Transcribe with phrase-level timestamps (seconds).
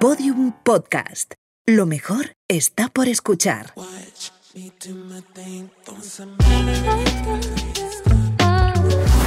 [0.00, 1.34] Podium Podcast.
[1.66, 3.72] Lo mejor está por escuchar.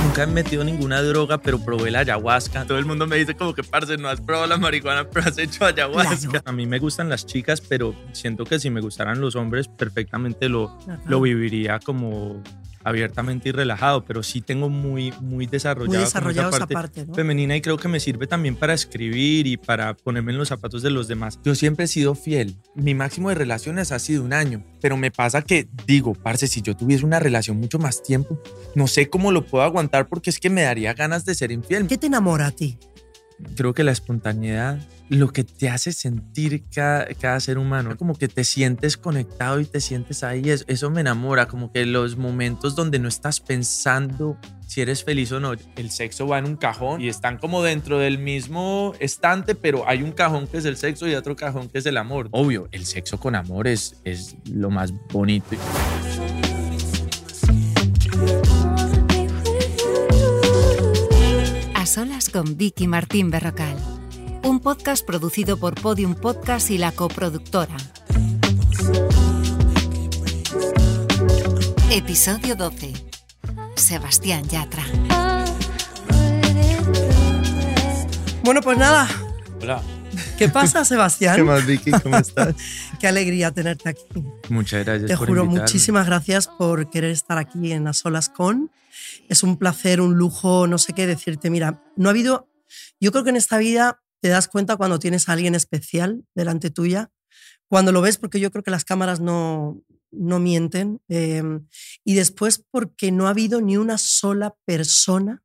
[0.05, 2.65] Nunca he metido ninguna droga, pero probé la ayahuasca.
[2.65, 5.37] Todo el mundo me dice como que, parce, no has probado la marihuana, pero has
[5.37, 6.41] hecho ayahuasca.
[6.45, 10.47] A mí me gustan las chicas, pero siento que si me gustaran los hombres, perfectamente
[10.47, 12.41] lo, lo viviría como
[12.83, 17.05] abiertamente y relajado, pero sí tengo muy, muy desarrollado, Muy desarrollado esa esa parte, parte,
[17.05, 17.13] ¿no?
[17.13, 20.81] femenina y creo que me sirve también para escribir y para ponerme en los zapatos
[20.81, 21.39] de los demás.
[21.43, 22.55] Yo siempre he sido fiel.
[22.75, 26.61] Mi máximo de relaciones ha sido un año, pero me pasa que digo, parce, si
[26.61, 28.41] yo tuviese una relación mucho más tiempo,
[28.75, 31.87] no sé cómo lo puedo aguantar porque es que me daría ganas de ser infiel.
[31.87, 32.77] ¿Qué te enamora a ti?
[33.55, 34.79] Creo que la espontaneidad,
[35.11, 39.65] lo que te hace sentir cada, cada ser humano, como que te sientes conectado y
[39.65, 44.37] te sientes ahí, eso, eso me enamora, como que los momentos donde no estás pensando
[44.65, 47.99] si eres feliz o no, el sexo va en un cajón y están como dentro
[47.99, 51.79] del mismo estante, pero hay un cajón que es el sexo y otro cajón que
[51.79, 52.29] es el amor.
[52.31, 55.57] Obvio, el sexo con amor es, es lo más bonito.
[61.75, 63.90] A solas con Vicky Martín Berrocal.
[64.43, 67.75] Un podcast producido por Podium Podcast y la coproductora.
[71.91, 72.93] Episodio 12.
[73.75, 74.83] Sebastián Yatra.
[78.43, 79.07] Bueno, pues nada.
[79.61, 79.81] Hola.
[80.37, 81.35] ¿Qué pasa, Sebastián?
[81.35, 81.91] ¿Qué más, Vicky?
[81.91, 82.55] ¿Cómo estás?
[82.99, 84.03] Qué alegría tenerte aquí.
[84.49, 85.07] Muchas gracias.
[85.07, 85.61] Te por juro, invitarme.
[85.61, 88.71] muchísimas gracias por querer estar aquí en A Solas con.
[89.29, 91.49] Es un placer, un lujo, no sé qué decirte.
[91.49, 92.47] Mira, no ha habido.
[92.99, 96.69] Yo creo que en esta vida te das cuenta cuando tienes a alguien especial delante
[96.69, 97.11] tuya,
[97.67, 101.43] cuando lo ves, porque yo creo que las cámaras no, no mienten, eh,
[102.03, 105.43] y después porque no ha habido ni una sola persona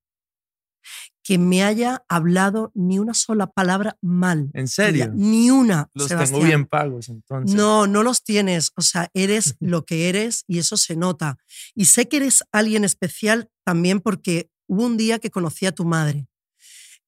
[1.27, 4.49] que me haya hablado ni una sola palabra mal.
[4.55, 5.11] ¿En serio?
[5.13, 5.91] Ni una.
[5.93, 6.39] Los Sebastián.
[6.39, 7.57] tengo bien pagos, entonces.
[7.57, 8.71] No, no los tienes.
[8.77, 11.37] O sea, eres lo que eres y eso se nota.
[11.75, 15.85] Y sé que eres alguien especial también porque hubo un día que conocí a tu
[15.85, 16.29] madre,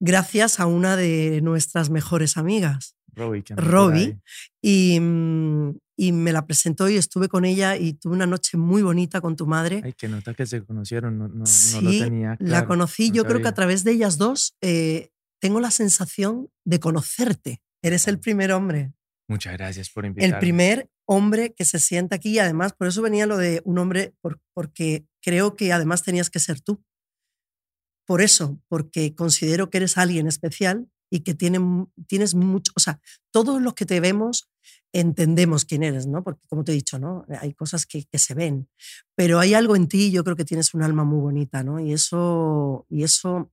[0.00, 2.94] gracias a una de nuestras mejores amigas,
[3.56, 4.18] Robbie.
[4.62, 8.82] y, mm, y me la presentó y estuve con ella y tuve una noche muy
[8.82, 9.80] bonita con tu madre.
[9.84, 11.18] Ay, que nota que se conocieron.
[11.18, 12.36] No, no, no sí, lo tenía.
[12.40, 13.08] la conocí.
[13.08, 15.10] no Yo creo que a través de ellas dos eh,
[15.40, 17.60] tengo la sensación de conocerte.
[17.82, 18.92] Eres el primer hombre.
[19.28, 20.34] Muchas gracias por invitarme.
[20.34, 23.78] el primer hombre que se sienta aquí y además por eso venía lo de un
[23.78, 26.82] hombre por- porque creo que además tenías que ser tú.
[28.08, 33.60] Por eso, porque considero que eres alguien especial y que tienes mucho, o sea, todos
[33.60, 34.48] los que te vemos
[34.94, 36.24] entendemos quién eres, ¿no?
[36.24, 37.26] Porque como te he dicho, ¿no?
[37.38, 38.66] Hay cosas que, se ven,
[39.14, 41.80] pero hay algo en ti, yo creo que tienes un alma muy bonita, ¿no?
[41.80, 43.52] Y eso, y eso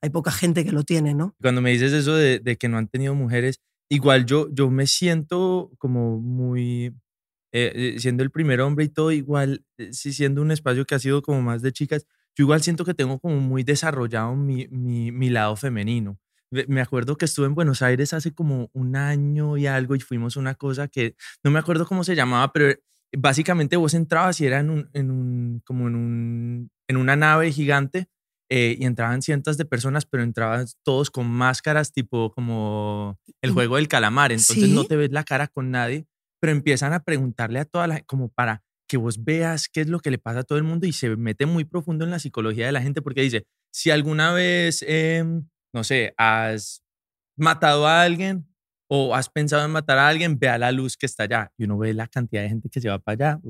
[0.00, 1.36] hay poca gente que lo tiene, ¿no?
[1.38, 5.72] Cuando me dices eso de, que no han tenido mujeres, igual yo, yo me siento
[5.76, 6.86] como muy.
[7.52, 10.94] eh, eh, siendo el primer hombre y todo, igual, eh, sí, siendo un espacio que
[10.94, 12.06] ha sido como más de chicas,
[12.36, 16.18] yo igual siento que tengo como muy desarrollado mi, mi, mi lado femenino.
[16.66, 20.36] Me acuerdo que estuve en Buenos Aires hace como un año y algo y fuimos
[20.36, 21.14] a una cosa que
[21.44, 22.74] no me acuerdo cómo se llamaba, pero
[23.16, 27.52] básicamente vos entrabas y era en un, en un como en, un, en una nave
[27.52, 28.08] gigante
[28.48, 33.76] eh, y entraban cientos de personas, pero entraban todos con máscaras tipo como el juego
[33.76, 36.06] del calamar, entonces no te ves la cara con nadie,
[36.40, 39.88] pero empiezan a preguntarle a toda la gente como para que vos veas qué es
[39.88, 42.18] lo que le pasa a todo el mundo y se mete muy profundo en la
[42.18, 46.82] psicología de la gente porque dice, si alguna vez, em, no sé, has
[47.38, 48.48] matado a alguien
[48.90, 51.64] o has pensado en matar a alguien, ve a la luz que está allá y
[51.66, 53.40] uno ve la cantidad de gente que se va para allá.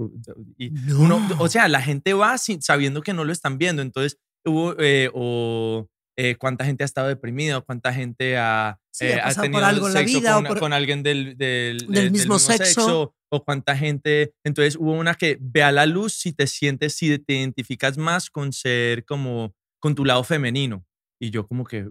[0.98, 4.74] uno, o sea, la gente va sin, sabiendo que no lo están viendo, entonces hubo,
[4.78, 9.20] eh, o eh, cuánta gente ha estado deprimida, o cuánta gente ha, Sí, ha eh,
[9.24, 11.88] ha por tenido algo en la sexo vida con, por- con alguien del, del, Del
[11.88, 13.14] del mismo sexo.
[13.30, 14.34] O cuánta gente.
[14.44, 18.30] Entonces hubo una que ve a la luz si te sientes, si te identificas más
[18.30, 20.84] con ser como con tu lado femenino.
[21.20, 21.88] Y yo como que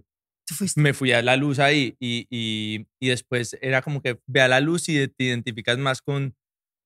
[0.76, 4.48] me fui a la luz ahí y, y, y después era como que ve a
[4.48, 6.34] la luz y te identificas más con,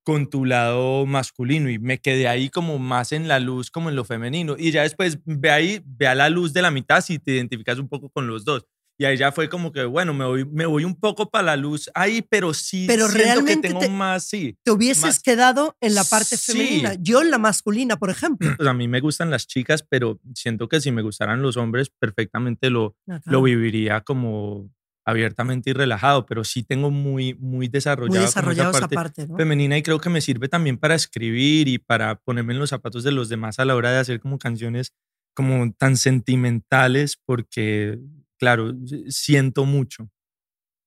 [0.04, 3.96] con tu lado masculino y me quedé ahí como más en la luz como en
[3.96, 7.18] lo femenino y ya después ve ahí, ve a la luz de la mitad si
[7.18, 8.66] te identificas un poco con los dos.
[8.96, 11.56] Y ahí ya fue como que, bueno, me voy, me voy un poco para la
[11.56, 14.56] luz ahí, pero sí Pero siento realmente que tengo te- más, sí.
[14.62, 16.52] Te hubieses más- quedado en la parte Sí.
[16.52, 16.94] femenina.
[17.00, 18.54] Yo en la masculina, por ejemplo.
[18.56, 21.90] Pues a mí me gustan las chicas, pero siento que si me gustaran los hombres,
[21.90, 24.70] perfectamente lo, lo viviría como
[25.06, 29.26] abiertamente y relajado, pero sí tengo muy, muy desarrollado, Muy esa desarrollado esa parte parte,
[29.28, 29.36] ¿no?
[29.36, 33.04] femenina y creo que me sirve también para escribir y para ponerme en los zapatos
[33.04, 34.94] de los demás a la hora de hacer como canciones
[35.34, 37.98] como tan sentimentales porque,
[38.44, 38.72] claro,
[39.08, 40.10] siento mucho.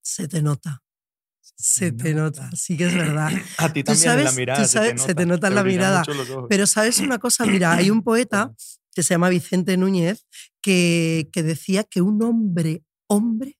[0.03, 0.81] Se te nota.
[1.41, 3.31] Se te nota, sí que es verdad.
[3.57, 4.61] A ti Tú también en la sabes- mirada.
[4.63, 6.03] tú sabes- se te nota en la mirada.
[6.49, 8.53] Pero sabes una cosa, mira, hay un poeta
[8.93, 10.25] que se llama Vicente Núñez
[10.61, 13.57] que, que decía que un hombre, hombre,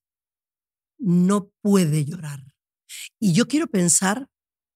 [0.98, 2.40] no puede llorar.
[3.20, 4.28] Y yo quiero pensar,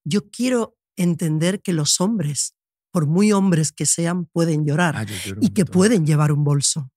[0.05, 2.55] yo quiero entender que los hombres,
[2.91, 5.05] por muy hombres que sean, pueden llorar Ah,
[5.41, 6.91] y que pueden llevar un bolso.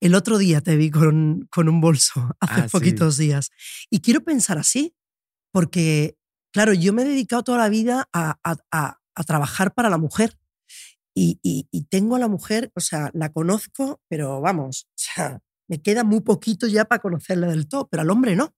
[0.00, 2.72] El otro día te vi con, con un bolso, hace Ah, sí.
[2.72, 3.50] poquitos días.
[3.90, 4.94] Y quiero pensar así,
[5.52, 6.16] porque,
[6.52, 9.98] claro, yo me he dedicado toda la vida a, a- a- a trabajar para la
[9.98, 10.38] mujer.
[11.14, 15.40] Y, y- y tengo a la mujer, o sea, la conozco, pero vamos, o sea,
[15.68, 18.54] me queda muy poquito ya para conocerla del todo, pero al hombre no.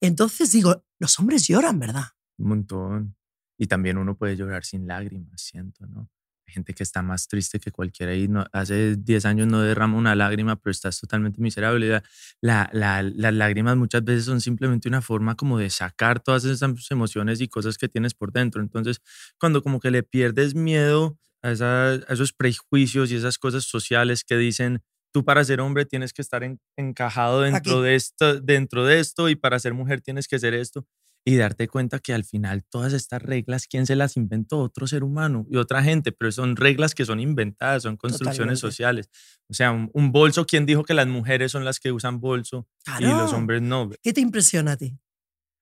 [0.00, 2.04] Entonces digo, los hombres lloran, ¿verdad?
[2.38, 3.16] Un montón.
[3.58, 6.10] Y también uno puede llorar sin lágrimas, siento, ¿no?
[6.48, 10.14] Gente que está más triste que cualquiera y no, hace 10 años no derrama una
[10.14, 11.88] lágrima, pero estás totalmente miserable.
[11.88, 12.02] La-
[12.40, 16.70] la- la- las lágrimas muchas veces son simplemente una forma como de sacar todas esas
[16.90, 18.62] emociones y cosas que tienes por dentro.
[18.62, 19.00] Entonces,
[19.38, 24.22] cuando como que le pierdes miedo a, esa- a esos prejuicios y esas cosas sociales
[24.24, 24.82] que dicen,
[25.12, 27.82] tú para ser hombre tienes que estar en- encajado dentro Aquí.
[27.82, 30.86] de, esto, dentro de esto y para ser mujer tienes que ser esto
[31.28, 34.60] y darte cuenta que al final todas estas reglas, ¿quién se las inventó?
[34.60, 38.60] Otro ser humano y otra gente, pero son reglas que son inventadas, son construcciones Totalmente.
[38.60, 39.10] sociales.
[39.48, 42.68] O sea, un, un bolso, ¿quién dijo que las mujeres son las que usan bolso
[43.00, 43.36] y los Claro.
[43.36, 43.90] hombres no?
[44.02, 44.96] ¿Qué te impresiona a ti?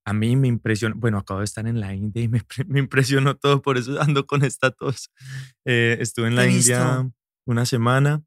[0.07, 3.37] A mí me impresionó, bueno, acabo de estar en la India y me, me impresionó
[3.37, 5.11] todo, por eso ando con esta tos.
[5.65, 7.13] Eh, estuve en la India visto.
[7.47, 8.23] una semana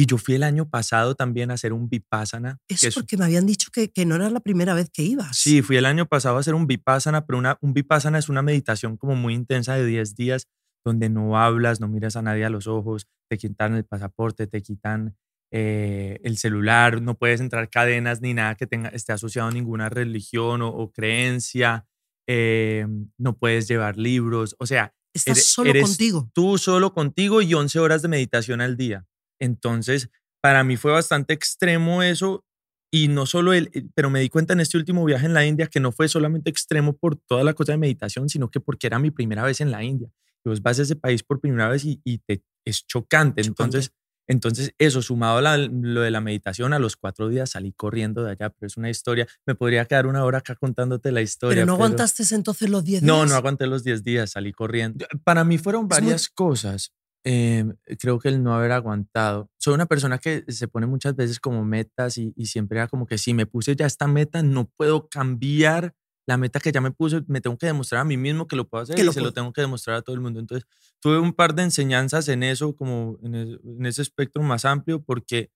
[0.00, 2.58] y yo fui el año pasado también a hacer un vipassana.
[2.68, 5.36] Eso es- porque me habían dicho que, que no era la primera vez que ibas.
[5.36, 8.42] Sí, fui el año pasado a hacer un vipassana, pero una, un vipassana es una
[8.42, 10.46] meditación como muy intensa de 10 días
[10.84, 14.62] donde no hablas, no miras a nadie a los ojos, te quitan el pasaporte, te
[14.62, 15.16] quitan
[15.52, 19.88] eh, el celular, no puedes entrar cadenas ni nada que tenga, esté asociado a ninguna
[19.88, 21.86] religión o, o creencia,
[22.28, 22.86] eh,
[23.18, 26.30] no puedes llevar libros, o sea, Estás eres- solo eres contigo.
[26.34, 29.06] tú solo contigo y 11 horas de meditación al día.
[29.40, 30.10] Entonces,
[30.42, 32.44] para mí fue bastante extremo eso
[32.92, 35.44] y no solo el, el- pero me di cuenta en este último viaje en la
[35.44, 38.86] India que no fue solamente extremo por toda la cosa de meditación, sino que porque
[38.86, 40.08] era mi primera vez en la India.
[40.44, 43.42] Y vos vas a ese país por primera vez y, y te, es chocante.
[43.42, 43.76] Chocante.
[43.78, 43.92] Entonces,
[44.30, 48.22] entonces, eso, sumado a la- lo de la meditación, a los cuatro días salí corriendo
[48.24, 49.26] de allá, pero es una historia.
[49.46, 51.56] Me podría quedar una hora acá contándote la historia.
[51.56, 53.10] Pero no aguantaste entonces los 10 días.
[53.10, 55.06] No, no aguanté los 10 días, salí corriendo.
[55.24, 56.92] Para mí fueron muy- varias cosas.
[57.30, 57.62] Eh,
[58.00, 59.50] creo que el no haber aguantado.
[59.58, 63.04] Soy una persona que se pone muchas veces como metas y, y siempre era como
[63.06, 65.94] que si me puse ya esta meta, no puedo cambiar
[66.26, 68.66] la meta que ya me puse, me tengo que demostrar a mí mismo que lo
[68.66, 70.40] puedo hacer Que y lo se lo tengo que demostrar a todo el mundo.
[70.40, 70.66] Entonces,
[71.00, 75.50] tuve un par de enseñanzas en eso, como en, en ese espectro más amplio, porque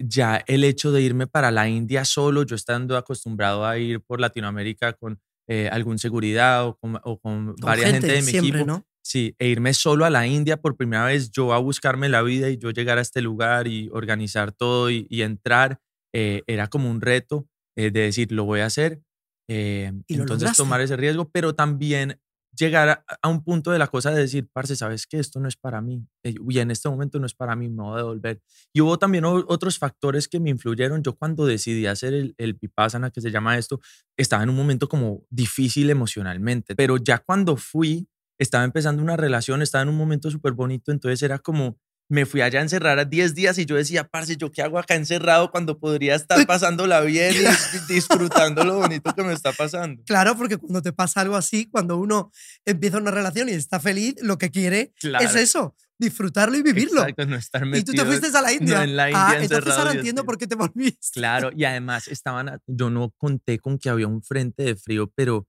[0.00, 4.20] ya el hecho de irme para la India solo, yo estando acostumbrado a ir por
[4.20, 8.48] Latinoamérica con eh, algún seguridad o con, o con Con varias gente, de mi siempre,
[8.60, 8.86] equipo, ¿no?
[9.04, 12.48] Sí, e irme solo a la India por primera vez, yo a buscarme la vida
[12.48, 15.78] y yo llegar a este lugar y organizar todo y, y entrar,
[16.14, 17.46] eh, era como un reto
[17.76, 19.02] eh, de decir, lo voy a hacer.
[19.48, 20.56] eh, Y entonces lograste.
[20.56, 22.18] tomar ese riesgo, pero también
[22.56, 25.18] llegar a, a un punto de la cosa de decir, parce, ¿sabes qué?
[25.18, 26.06] Esto no es para mí.
[26.22, 28.40] Y en este momento no es para mí, me voy a devolver.
[28.72, 31.02] Y hubo también otros factores que me influyeron.
[31.02, 33.80] Yo cuando decidí hacer el, el Vipassana, que se llama esto,
[34.16, 39.62] estaba en un momento como difícil emocionalmente, pero ya cuando fui, estaba empezando una relación,
[39.62, 43.04] estaba en un momento súper bonito, entonces era como, me fui allá a encerrar a
[43.06, 47.00] 10 días y yo decía, parce, ¿yo qué hago acá encerrado cuando podría estar pasándola
[47.00, 50.02] bien y dis- disfrutando lo bonito que me está pasando?
[50.04, 52.30] Claro, porque cuando te pasa algo así, cuando uno
[52.66, 55.24] empieza una relación y está feliz, lo que quiere Claro.
[55.24, 57.00] es eso, disfrutarlo y vivirlo.
[57.00, 58.82] Exacto, no estar y tú te metido fuiste a la India.
[58.84, 61.08] en la ah, India entonces encerrado ahora 10 entiendo por qué te volviste.
[61.14, 65.10] Claro, y además estaban, a- yo no conté con que había un frente de frío,
[65.14, 65.46] pero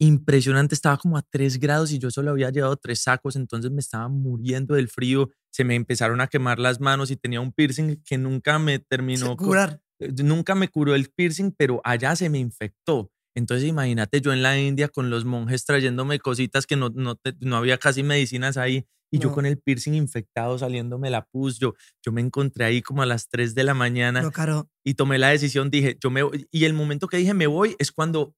[0.00, 3.80] impresionante, estaba como a 3 grados y yo solo había llevado tres sacos, entonces me
[3.80, 7.96] estaba muriendo del frío, se me empezaron a quemar las manos y tenía un piercing
[8.04, 9.80] que nunca me terminó, Curar.
[9.98, 13.12] eh, nunca me curó el piercing, pero allá se me infectó.
[13.36, 17.34] Entonces imagínate yo en la India con los monjes trayéndome cositas que no, no, te-
[17.40, 21.74] no había casi medicinas ahí y yo con el piercing infectado saliéndome la pus, yo,
[22.04, 25.18] yo me encontré ahí como a las 3 de la mañana No, Caro, y tomé
[25.18, 26.48] la decisión, dije, yo me voy.
[26.50, 28.34] Y el momento que dije me voy es cuando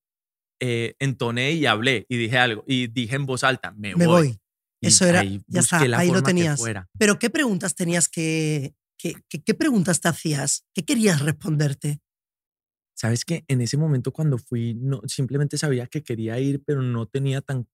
[0.65, 2.63] eh, entoné y hablé y dije algo.
[2.69, 4.39] Y dije en voz alta, me, me voy.
[4.81, 6.63] Eso era, ya está, ahí lo tenías.
[6.99, 10.65] Pero ¿qué preguntas tenías que, que, que- qué preguntas te hacías?
[10.73, 12.01] ¿Qué querías responderte?
[12.95, 17.07] Sabes que en ese momento cuando fui, no, simplemente sabía que quería ir, pero no
[17.07, 17.67] tenía tan.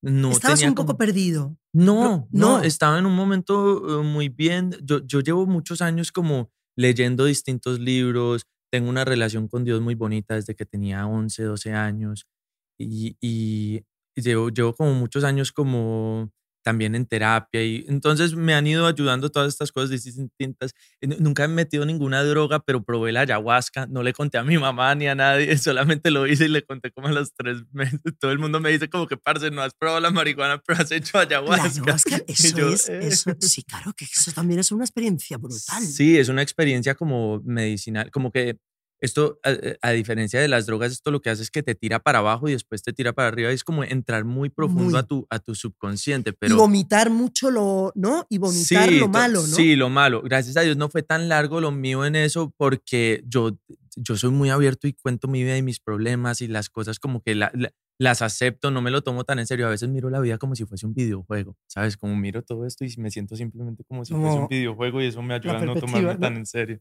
[0.00, 1.56] No Estabas tenía un poco como- perdido.
[1.72, 2.62] No, no, no.
[2.62, 4.76] estaba en un momento eh, muy bien.
[4.82, 9.94] Yo, yo llevo muchos años como leyendo distintos libros, tengo una relación con Dios muy
[9.94, 12.26] bonita desde que tenía 11, 12 años
[12.78, 13.84] y, y
[14.16, 16.30] llevo, llevo como muchos años como
[16.62, 20.72] también en terapia y entonces me han ido ayudando todas estas cosas distintas.
[21.00, 24.94] Nunca he metido ninguna droga, pero probé la ayahuasca, no le conté a mi mamá
[24.94, 28.00] ni a nadie, solamente lo hice y le conté como a los tres meses.
[28.20, 30.90] Todo el mundo me dice como que, parce, no has probado la marihuana, pero has
[30.92, 31.56] hecho ayahuasca.
[31.56, 32.98] La ayahuasca, eso es, eh".
[33.02, 35.82] eso, sí, claro, que eso también es una experiencia brutal.
[35.82, 38.58] Sí, es una experiencia como medicinal, como que
[39.00, 42.00] esto, eh, a, diferencia de las drogas, esto lo que hace es que te tira
[42.00, 43.50] para abajo y después te tira para arriba.
[43.50, 46.32] Es como entrar muy profundo A, tu, a tu subconsciente.
[46.32, 46.54] Pero...
[46.54, 48.26] Y vomitar mucho lo, ¿no?
[48.28, 49.46] Y vomitar lo malo, ¿no?
[49.46, 50.22] Sí, lo malo.
[50.22, 53.56] Gracias a Dios no fue tan largo lo mío en eso porque yo,
[53.94, 57.22] yo soy muy abierto y cuento mi vida y mis problemas y las cosas como
[57.22, 57.36] que
[57.98, 59.68] las acepto, no me lo tomo tan en serio.
[59.68, 61.96] A veces miro la vida como si fuese un videojuego, ¿sabes?
[61.96, 65.22] Como miro todo esto y me siento simplemente como si fuese un videojuego y eso
[65.22, 66.80] me ayuda a no tomarme tan en serio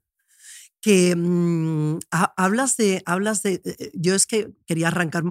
[0.82, 5.24] que mm, hablas de, hablas de, eh, eh, yo es que quería arrancar,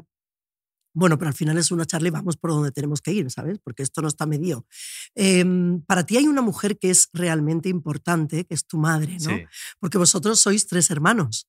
[0.95, 3.59] bueno, pero al final es una charla y vamos por donde tenemos que ir, ¿sabes?
[3.63, 4.67] Porque esto no está medido.
[5.15, 9.39] Em, para ti hay una mujer que es realmente importante, que es tu madre, ¿no?
[9.79, 11.49] Porque vosotros sois tres hermanos.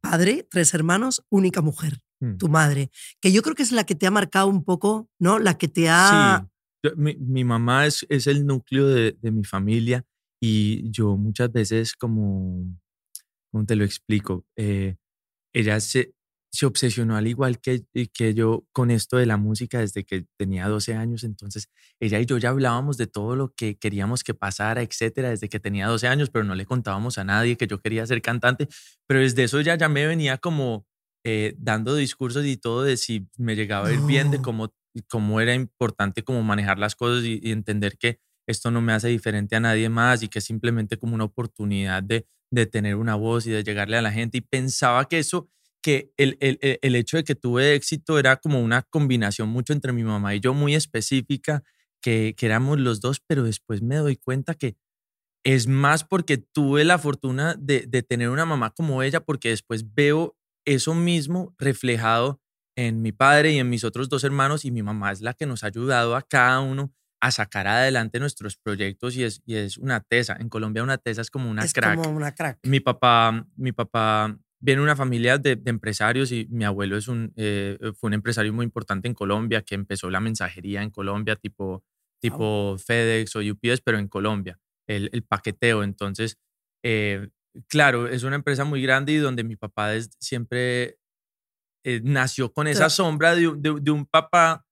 [0.00, 2.38] Padre, tres hermanos, única mujer, mm.
[2.38, 5.38] tu madre, que yo creo que es la que te ha marcado un poco, ¿no?
[5.38, 6.48] La que te ha...
[6.82, 6.90] Sí.
[6.96, 10.04] mi, mamá es, es el núcleo de, de mi familia
[10.40, 12.64] y yo muchas veces como
[13.50, 14.46] ¿cómo te lo explico?
[14.56, 14.96] Eh,
[15.54, 16.14] ella se,
[16.52, 20.68] se obsesionó al igual que, que yo con esto de la música desde que tenía
[20.68, 21.24] 12 años.
[21.24, 21.68] Entonces,
[22.00, 25.60] ella y yo ya hablábamos de todo lo que queríamos que pasara, etcétera, desde que
[25.60, 28.68] tenía 12 años, pero no le contábamos a nadie que yo quería ser cantante.
[29.06, 30.86] Pero desde eso ella ya me venía como
[31.24, 34.72] eh, dando discursos y todo de si me llegaba a ir bien, de cómo,
[35.08, 39.08] cómo era importante como manejar las cosas y, y entender que esto no me hace
[39.08, 43.14] diferente a nadie más y que es simplemente como una oportunidad de de tener una
[43.14, 44.38] voz y de llegarle a la gente.
[44.38, 45.48] Y pensaba que eso,
[45.82, 49.92] que el, el, el, hecho de que tuve éxito era como una combinación mucho entre
[49.92, 51.62] mi mamá y yo, muy específica,
[52.02, 54.76] que, que éramos los dos, pero después me doy cuenta que
[55.44, 59.94] es más porque tuve la fortuna de, de tener una mamá como ella, porque después
[59.94, 62.40] veo eso mismo reflejado
[62.76, 65.46] en mi padre y en mis otros dos hermanos y mi mamá es la que
[65.46, 69.76] nos ha ayudado a cada uno a sacar adelante nuestros proyectos y es, y es
[69.76, 70.36] una tesa.
[70.40, 72.02] En Colombia una tesa es como una es crack.
[72.02, 72.58] Como una crack.
[72.64, 77.32] Mi papá, mi papá viene de una familia de, empresarios y mi abuelo es un,
[77.36, 81.84] eh, fue un empresario muy importante en Colombia que empezó la mensajería en Colombia tipo,
[82.20, 85.82] tipo FedEx o UPS, pero en Colombia, el, el paqueteo.
[85.82, 86.38] Entonces,
[86.82, 87.28] eh,
[87.68, 90.98] claro, es una empresa muy grande y donde mi papá siempre
[91.84, 94.66] eh, nació con esa sombra de, de un papá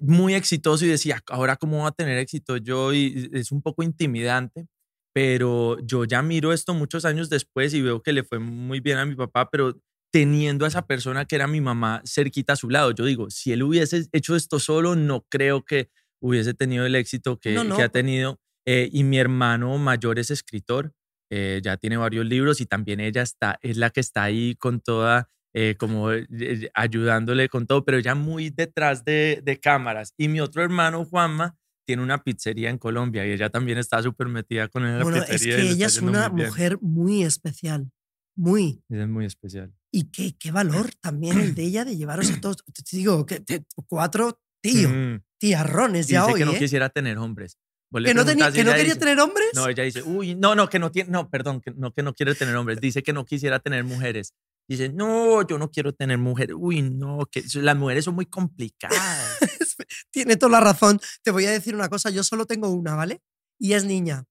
[0.00, 3.82] muy exitoso y decía, ahora cómo va a tener éxito yo y es un poco
[3.82, 4.66] intimidante,
[5.12, 8.98] pero yo ya miro esto muchos años después y veo que le fue muy bien
[8.98, 9.80] a mi papá, pero
[10.12, 13.52] teniendo a esa persona que era mi mamá cerquita a su lado, yo digo, si
[13.52, 17.88] él hubiese hecho esto solo, no creo que hubiese tenido el éxito que, que ha
[17.88, 18.40] tenido.
[18.66, 20.92] Eh, y mi hermano mayor es escritor,
[21.30, 24.80] eh, ya tiene varios libros y también ella está, es la que está ahí con
[24.80, 30.14] toda eh, como eh, eh, ayudándole con todo, pero ya muy detrás de, de, cámaras.
[30.16, 34.28] Y mi otro hermano, Juanma, tiene una pizzería en Colombia y ella también está súper
[34.28, 35.56] metida con él en la bueno, pizzería.
[35.56, 37.90] Es que ella es una mujer muy especial,
[38.36, 38.82] muy.
[38.88, 39.74] Es muy especial.
[39.90, 43.42] Y qué, qué valor también el de ella de llevaros a todos, te digo, que
[43.88, 45.16] cuatro tíos, mm.
[45.38, 46.38] tiarrones ya dice hoy.
[46.38, 47.58] que no quisiera tener hombres.
[47.92, 49.48] ¿Que no, tenía, que no quería tener hombres?
[49.54, 52.14] No, ella dice, uy, no, no, que no tiene, no, perdón, que no, que no
[52.14, 52.80] quiere tener hombres.
[52.80, 54.32] Dice que no quisiera tener mujeres.
[54.68, 56.54] Dice, no, yo no quiero tener mujeres.
[56.56, 59.38] Uy, no, que las mujeres son muy complicadas.
[60.12, 61.00] Tiene toda la razón.
[61.24, 63.20] Te voy a decir una cosa, yo solo tengo una, ¿vale?
[63.58, 64.24] Y es niña.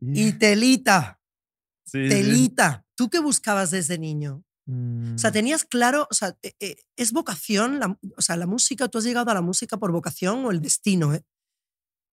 [0.00, 1.20] Y telita.
[1.84, 2.86] Sí, telita.
[2.94, 4.44] ¿Tú qué buscabas desde niño?
[4.68, 5.32] O sea, mm.
[5.32, 9.04] tenías claro, o sea, eh, eh, es vocación, la, o sea, la música, tú has
[9.04, 11.22] llegado a la música por vocación o el destino, ¿eh?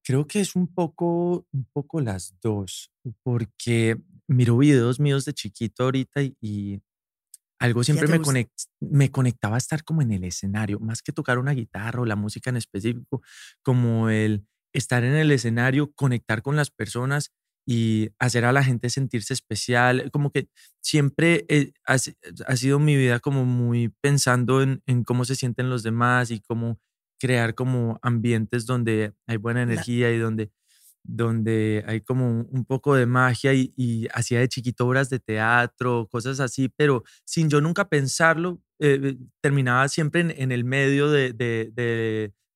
[0.04, 2.92] Creo que es un poco, un poco las dos,
[3.24, 6.82] porque miro videos míos de chiquito ahorita y,
[7.60, 8.50] algo siempre me,
[8.82, 12.18] me conectaba a estar como en el escenario, más que tocar una guitarra o la
[12.18, 13.22] música en específico,
[13.62, 17.32] como el estar en el escenario, conectar con las personas
[17.66, 20.50] y hacer a la gente sentirse especial, como que
[20.82, 21.46] siempre
[21.86, 21.98] ha,
[22.58, 26.82] sido mi vida como muy pensando en, en, cómo se sienten los demás y cómo
[27.24, 30.52] crear como ambientes donde hay buena energía y donde
[31.06, 36.42] donde hay como un poco de magia y, hacía de chiquito obras de teatro, cosas
[36.42, 41.34] así, pero sin yo nunca pensarlo, eh, terminaba siempre en, el medio de,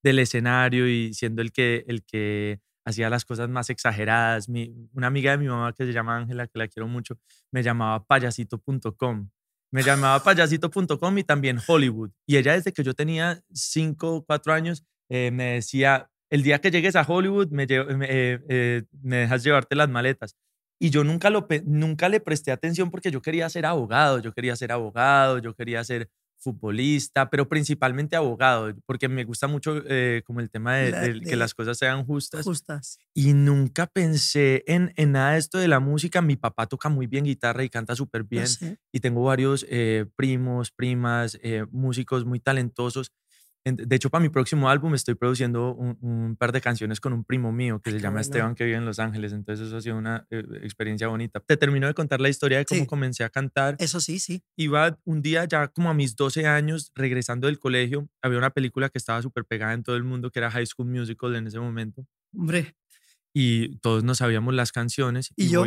[0.04, 4.48] del escenario y siendo el que, el que hacía las cosas más exageradas.
[4.94, 7.18] una amiga de mi mamá que se llama Ángela, que la quiero mucho,
[7.52, 9.30] me llamaba payasito.com
[9.72, 12.12] Me llamaba payasito.com y también Hollywood.
[12.26, 16.60] Y ella desde que yo tenía 5 o 4 años eh, me decía, el día
[16.60, 20.36] que llegues a Hollywood me, eh, eh, me dejas llevarte las maletas.
[20.80, 24.56] Y yo nunca, lo, nunca le presté atención porque yo quería ser abogado, yo quería
[24.56, 26.10] ser abogado, yo quería ser
[26.48, 31.54] futbolista, pero principalmente abogado, porque me gusta mucho eh, como el tema de, que las
[31.54, 32.46] cosas sean justas.
[32.46, 33.00] Justas.
[33.14, 36.22] Y nunca pensé en, en, nada de esto de la música.
[36.22, 38.48] Mi papá toca muy bien guitarra y canta súper bien.
[38.92, 43.12] Y tengo varios eh, primos, primas, eh, músicos muy talentosos.
[43.74, 47.52] De hecho, para mi próximo álbum estoy produciendo un, par de canciones con un primo
[47.52, 49.34] mío que se llama Esteban, que vive en Los Ángeles.
[49.34, 51.40] Entonces, eso ha sido una eh, experiencia bonita.
[51.40, 53.76] Te termino de contar la historia de cómo comencé a cantar.
[53.80, 54.44] Eso sí, sí.
[54.56, 58.90] Iba un día, ya como a mis 12 años, regresando del colegio, había una película
[58.90, 61.60] que estaba súper pegada en todo el mundo, que era High School Musical en ese
[61.60, 62.06] momento.
[62.34, 62.76] Hombre.
[63.34, 65.32] Y todos nos sabíamos las canciones.
[65.36, 65.66] Y, yo.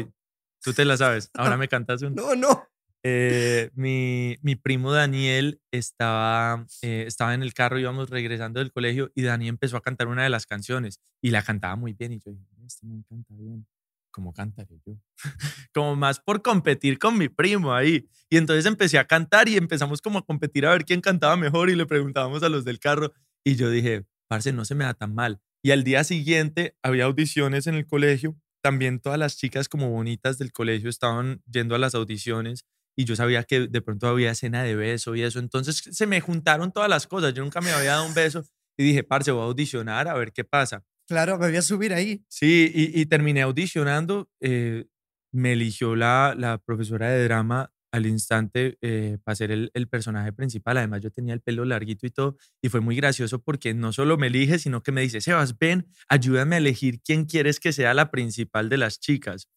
[0.62, 1.30] Tú te las sabes.
[1.34, 2.14] Ahora me cantas un.
[2.14, 2.66] No, no.
[3.02, 9.10] Eh, mi, mi, primo Daniel estaba, eh, estaba en el carro, íbamos regresando del colegio
[9.14, 12.20] y Daniel empezó a cantar una de las canciones y la cantaba muy bien y
[12.20, 13.66] yo dije, este me canta bien,
[14.10, 14.98] ¿cómo cantaré yo?
[15.72, 18.06] como más por competir con mi primo ahí.
[18.28, 21.70] Y entonces empecé a cantar y empezamos como a competir a ver quién cantaba mejor
[21.70, 24.92] y le preguntábamos a los del carro y yo dije, parce, no se me da
[24.92, 25.40] tan mal.
[25.62, 30.36] Y al día siguiente había audiciones en el colegio, también todas las chicas como bonitas
[30.36, 32.66] del colegio estaban yendo a las audiciones
[32.96, 35.38] y yo sabía que de pronto había escena de beso y eso.
[35.38, 37.34] Entonces se me juntaron todas las cosas.
[37.34, 38.44] Yo nunca me había dado un beso
[38.76, 40.84] y dije, parce, voy a audicionar a ver qué pasa.
[41.06, 42.24] Claro, me voy a subir ahí.
[42.28, 44.30] Sí, y, terminé audicionando.
[44.40, 44.86] Eh,
[45.32, 50.32] me eligió la, la profesora de drama al instante eh, para ser el, el, personaje
[50.32, 50.76] principal.
[50.76, 52.36] Además, yo tenía el pelo larguito y todo.
[52.62, 55.88] Y fue muy gracioso porque no solo me elige, sino que me dice, Sebas, ven,
[56.08, 59.48] ayúdame a elegir quién quieres que sea la principal de las chicas.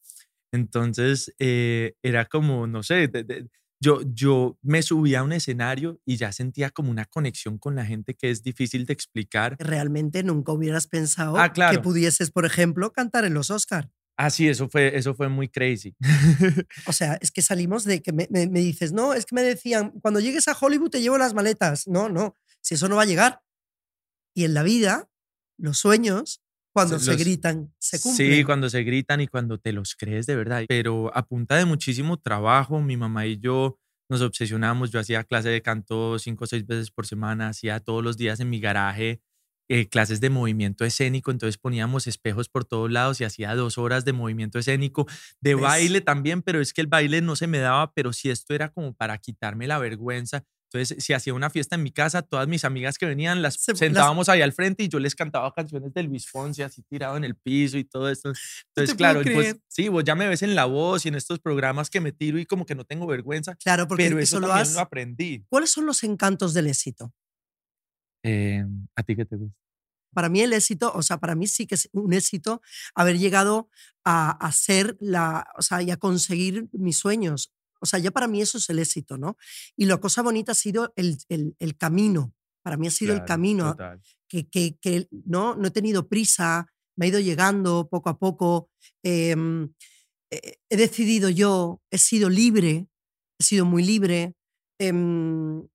[0.53, 3.11] Entonces, eh, era como, no sé,
[3.81, 7.83] yo, yo me subía a un escenario y ya sentía como una conexión con la
[7.85, 9.57] gente que es difícil de explicar.
[9.57, 13.89] Realmente nunca hubieras pensado ah, que pudieses, por ejemplo, cantar en los Oscar.
[14.15, 15.95] Ah, sí, eso fue, eso fue muy crazy.
[16.85, 19.91] o sea, es que salimos de que me, me, dices, no, es que me decían,
[20.01, 21.87] cuando llegues a Hollywood te llevo las maletas.
[21.87, 23.41] No, no, si eso no va a llegar.
[24.35, 25.09] Y en la vida,
[25.57, 26.42] los sueños
[26.73, 28.31] cuando se gritan, se cumplen.
[28.31, 30.65] Sí, cuando se gritan y cuando te los crees de verdad.
[30.67, 33.77] Pero a punta de muchísimo trabajo, mi mamá y yo
[34.09, 34.91] nos obsesionamos.
[34.91, 38.39] Yo hacía clase de canto cinco o seis veces por semana, hacía todos los días
[38.39, 39.21] en mi garaje
[39.69, 44.03] eh, clases de movimiento escénico, entonces poníamos espejos por todos lados y hacía dos horas
[44.03, 45.07] de movimiento escénico,
[45.39, 48.53] de baile también, pero es que el baile no se me daba, pero si esto
[48.53, 52.47] era como para quitarme la vergüenza entonces, si hacía una fiesta en mi casa, todas
[52.47, 56.01] mis amigas que venían las sentábamos ahí al frente y yo les cantaba canciones de
[56.01, 58.31] Luis Fonsi así tirado en el piso y todo esto.
[58.69, 61.91] Entonces, claro, pues, sí, vos ya me ves en la voz y en estos programas
[61.91, 63.55] que me tiro y como que no tengo vergüenza.
[63.57, 64.73] Claro, porque pero eso, lo, has...
[64.73, 65.45] lo aprendí.
[65.47, 67.13] ¿Cuáles son los encantos del éxito?
[68.23, 69.55] Eh, ¿A ti qué te gusta?
[70.11, 72.61] Para mí el éxito, o sea, para mí sí que es un éxito
[72.95, 73.69] haber llegado
[74.03, 77.51] a, hacer la, o sea, y a conseguir mis sueños.
[77.83, 79.35] O sea, ya para mí eso es el éxito, ¿no?
[79.75, 82.33] Y la cosa bonita ha sido el, el, camino.
[82.63, 83.75] Para mí ha sido el camino
[84.29, 85.55] que, que, que, ¿no?
[85.55, 88.69] no he tenido prisa, me ha ido llegando poco a poco.
[89.03, 89.73] Em,
[90.31, 92.87] he decidido yo, he sido libre,
[93.37, 94.33] he sido muy libre.
[94.79, 95.67] Em,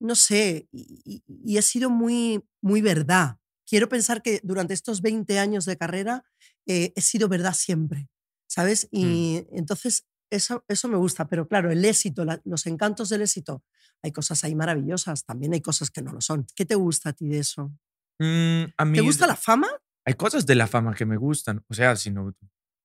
[0.00, 3.36] no sé, y, y, he sido muy, muy verdad.
[3.66, 6.24] Quiero pensar que durante estos 20 años de carrera
[6.66, 8.08] eh, he sido verdad siempre,
[8.48, 8.88] ¿sabes?
[8.90, 8.98] Mm.
[8.98, 13.62] Y entonces eso, eso me gusta, pero claro, el éxito, los encantos del éxito,
[14.02, 16.46] hay cosas ahí maravillosas, también hay cosas que no lo son.
[16.56, 17.72] ¿Qué te gusta a ti de eso?
[18.18, 19.68] Mm, a mí, ¿Te gusta la fama?
[20.04, 22.34] Hay cosas de la fama que me gustan, o sea, si no,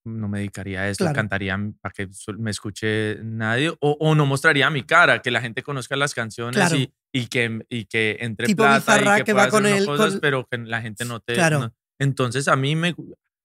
[0.05, 4.69] no me dedicaría a esto, cantaría para que me escuche nadie, o, o, no mostraría
[4.69, 8.63] mi cara, que la gente conozca las canciones y, y, que, y que entre tipo
[8.63, 11.33] plata y que, que va con él, cosas, pero que la gente no te...
[11.33, 11.73] Claro.
[11.99, 12.95] entonces a mí me,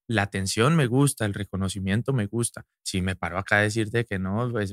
[0.08, 2.64] la atención me gusta, el reconocimiento me gusta.
[2.84, 4.72] Si me paro acá a decirte que no, pues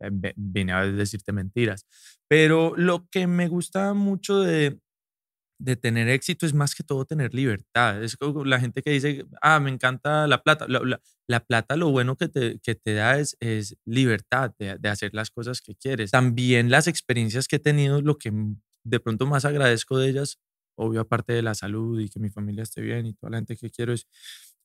[0.00, 1.86] eh, vine a decirte mentiras.
[2.28, 4.80] Pero lo que me gusta mucho de,
[5.60, 8.02] de tener éxito es más que todo tener libertad.
[8.02, 10.66] Es como la gente que dice, ah, me encanta la plata.
[10.68, 14.88] La, la, plata lo bueno que te, que te da es, es libertad de, de,
[14.88, 16.10] hacer las cosas que quieres.
[16.10, 18.32] También las experiencias que he tenido, lo que
[18.84, 20.38] de pronto más agradezco de ellas
[20.78, 23.56] obvio aparte de la salud y que mi familia esté bien y toda la gente
[23.56, 24.06] que quiero, es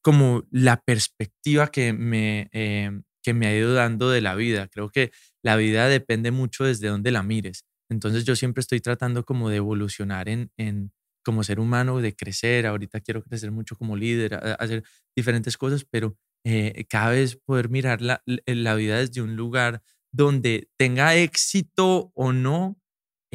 [0.02, 2.92] como la perspectiva que me, eh,
[3.24, 4.68] que me ha ido dando de la vida.
[4.68, 5.12] Creo que
[5.44, 7.66] la vida depende mucho desde donde la mires.
[7.90, 10.92] Entonces yo siempre estoy tratando como de evolucionar en, en
[11.24, 12.68] como ser humano, de crecer.
[12.68, 14.84] Ahorita quiero crecer mucho como líder, hacer
[15.16, 20.68] diferentes cosas, pero eh, cada vez poder mirar la, la vida desde un lugar donde
[20.78, 22.78] tenga éxito o no,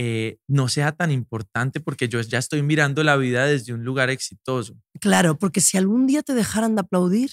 [0.01, 4.11] eh, no sea tan importante porque yo ya estoy mirando la vida desde un lugar
[4.11, 4.77] exitoso.
[5.01, 7.33] Claro, porque si algún día te dejaran de aplaudir,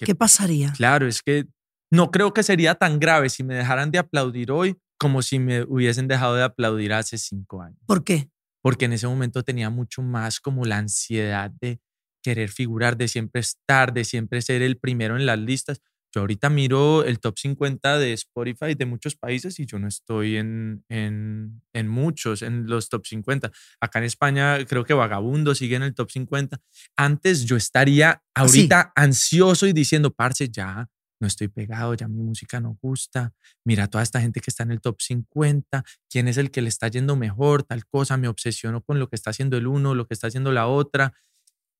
[0.00, 0.72] ¿qué, pasaría?
[0.76, 1.46] Claro, es que
[1.92, 5.62] no creo que sería tan grave si me dejaran de aplaudir hoy como si me
[5.62, 7.78] hubiesen dejado de aplaudir hace cinco años.
[7.86, 8.28] ¿Por qué?
[8.60, 11.78] Porque en ese momento tenía mucho más como la ansiedad de
[12.20, 15.80] querer figurar, de siempre estar, de siempre ser el primero en las listas.
[16.14, 20.36] Yo ahorita miro el top 50 de Spotify de muchos países y yo no estoy
[20.36, 23.50] en, en, en, muchos, en los top 50.
[23.80, 26.60] Acá en España creo que Vagabundo sigue en el top 50.
[26.96, 32.22] Antes yo estaría ¿Ah, ahorita ansioso y diciendo, parce, ya no estoy pegado, ya mi
[32.22, 33.32] música no gusta.
[33.64, 36.68] Mira toda esta gente que está en el top 50, quién es el que le
[36.68, 38.16] está yendo mejor, tal cosa.
[38.16, 41.12] Me obsesiono con lo que está haciendo el uno, lo que está haciendo la otra.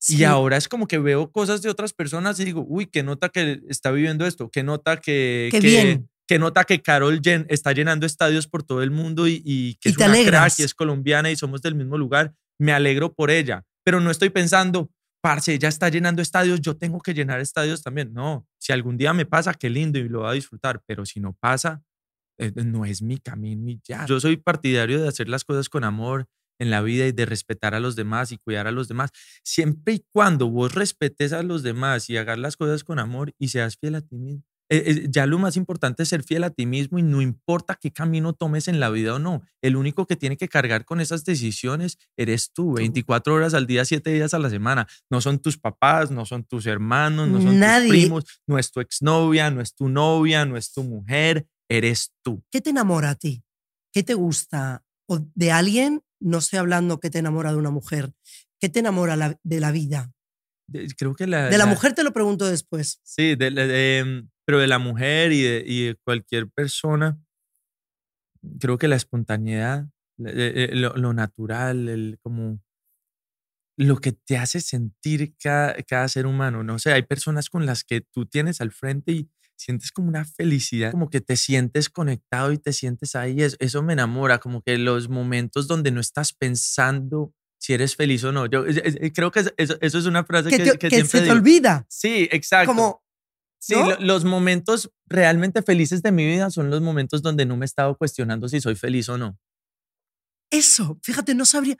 [0.09, 3.29] Y ahora es como que veo cosas de otras personas y digo, uy, qué nota
[3.29, 6.11] que está viviendo esto, qué nota que, Qué que, bien.
[6.27, 9.89] qué nota que Carol Jen está llenando estadios por todo el mundo y, y que
[9.89, 10.41] Y es una alegras.
[10.55, 12.35] crack y es colombiana y somos del mismo lugar.
[12.59, 14.91] Me alegro por ella, pero no estoy pensando,
[15.23, 18.13] parce, ella está llenando estadios, yo tengo que llenar estadios también.
[18.13, 21.19] No, si algún día me pasa, qué lindo y lo voy a disfrutar, pero si
[21.21, 21.83] no pasa,
[22.39, 24.05] eh, no es mi camino y ya.
[24.07, 26.27] Yo soy partidario de hacer las cosas con amor
[26.59, 29.11] en la vida y de respetar a los demás y cuidar a los demás.
[29.43, 33.49] Siempre y cuando vos respetes a los demás y hagas las cosas con amor y
[33.49, 34.45] seas fiel a ti mismo.
[34.71, 37.79] Eh, eh, ya lo más importante es ser fiel a ti mismo y no importa
[37.79, 39.43] qué camino tomes en la vida o no.
[39.61, 43.85] El único que tiene que cargar con esas decisiones eres tú, 24 horas al día,
[43.85, 44.87] 7 días a la semana.
[45.11, 47.89] No son tus papás, no son tus hermanos, no son Nadie.
[47.89, 52.13] tus primos, no es tu exnovia, no es tu novia, no es tu mujer, eres
[52.23, 52.43] tú.
[52.51, 53.45] ¿Qué te enamora a ti?
[53.93, 54.83] ¿Qué te gusta?
[55.07, 56.03] ¿O de alguien?
[56.25, 58.13] No estoy hablando que te enamora de una mujer.
[58.59, 60.11] ¿Qué te enamora la- de la vida?
[60.67, 62.99] De- Creo que la, De la mujer te lo pregunto después.
[63.03, 67.19] Sí, de, de- de- pero de la mujer y de, y de cualquier persona,
[68.59, 69.87] creo que la espontaneidad,
[70.25, 72.61] eh, eh, lo, lo natural, el, como
[73.77, 76.63] lo que te hace sentir cada, cada ser humano.
[76.63, 80.25] No sé, hay personas con las que tú tienes al frente y sientes como una
[80.25, 83.43] felicidad, como que te sientes conectado y te sientes ahí.
[83.43, 88.23] Eso, eso me enamora, como que los momentos donde no estás pensando si eres feliz
[88.25, 88.47] o no.
[88.47, 91.21] Yo eh, creo que eso, eso es una frase Que, que, te- que que siempre
[91.21, 91.87] se te olvida.
[91.89, 92.73] Sí, exacto.
[92.75, 93.05] Como,
[93.59, 97.67] Sí, los momentos realmente felices de mi vida son los momentos donde no me he
[97.67, 99.39] estado cuestionando si soy feliz o no.
[100.51, 101.77] eso, fíjate, no sabría,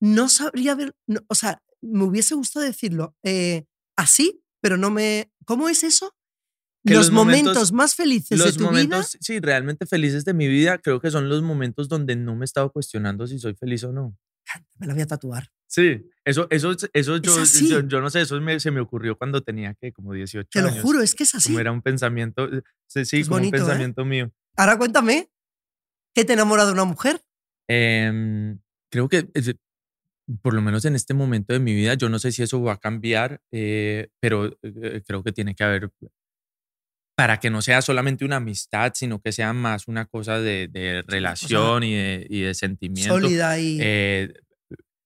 [0.00, 3.64] no sabría ver, no, o sea, me hubiese gustado decirlo eh,
[3.96, 6.14] así, pero no me, ¿cómo es eso?
[6.84, 9.02] Que los los momentos, momentos- más felices de tu vida.
[9.02, 12.46] sí, realmente felices de mi vida, creo que son los momentos donde no me he
[12.46, 14.16] estado cuestionando si soy feliz o no.
[14.78, 15.48] Me la voy a tatuar.
[15.68, 19.42] Sí, eso, eso, eso yo, yo, yo no sé, eso me- se me ocurrió cuando
[19.42, 20.82] tenía que como 18 Te lo años.
[20.82, 21.48] juro, es que es así.
[21.50, 23.60] Como era un pensamiento, eh, sí, sí, como bonito, ¿eh?
[23.60, 24.32] un pensamiento mío.
[24.56, 25.30] Ahora cuéntame,
[26.14, 27.22] ¿qué te enamora de una mujer?
[27.68, 28.58] Em,
[28.90, 29.28] creo que
[30.42, 32.74] por lo menos en este momento de mi vida, yo no sé si eso va
[32.74, 35.90] a cambiar, eh, pero eh, creo que tiene que haber,
[37.14, 41.02] para que no sea solamente una amistad, sino que sea más una cosa de, de
[41.06, 43.14] relación y de, y de sentimiento.
[43.20, 44.32] Sólida y Eh,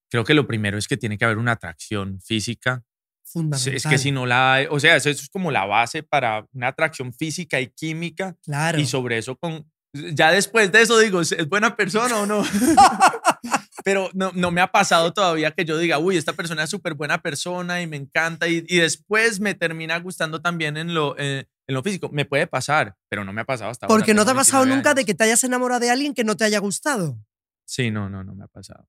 [0.09, 2.85] creo que lo primero es que tiene que haber una atracción física.
[3.25, 3.75] Fundamental.
[3.75, 6.69] Es que si no la hay, o sea, eso es como la base para una
[6.69, 8.79] atracción física y química Claro.
[8.79, 12.45] y sobre eso con ya después de eso digo, ¿es buena persona o no?
[13.85, 16.95] Pero no, no me ha pasado todavía que yo diga, uy, esta persona es súper
[16.95, 21.47] buena persona y me encanta y, y después me termina gustando también en lo, eh,
[21.69, 22.09] en lo físico.
[22.13, 23.99] Me puede pasar, pero no me ha pasado hasta ahora.
[23.99, 26.25] Porque no te ha pasado 29 nunca de que te hayas enamorado de alguien que
[26.25, 27.19] no te haya gustado.
[27.67, 28.89] Sí, no, no, no me ha pasado.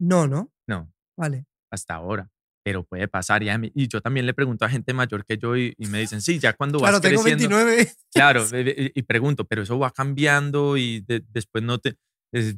[0.00, 0.52] No, ¿no?
[0.66, 1.46] No, Vale.
[1.70, 2.30] hasta ahora.
[2.64, 3.42] Pero puede pasar.
[3.42, 5.86] Y, a mí- y yo también le pregunto a gente mayor que yo y, y
[5.86, 7.56] me dicen, sí, ya cuando Claro, vas tengo creciendo.
[7.56, 7.92] 29.
[8.12, 11.96] Claro, y, y pregunto, pero eso va cambiando y de- después no te,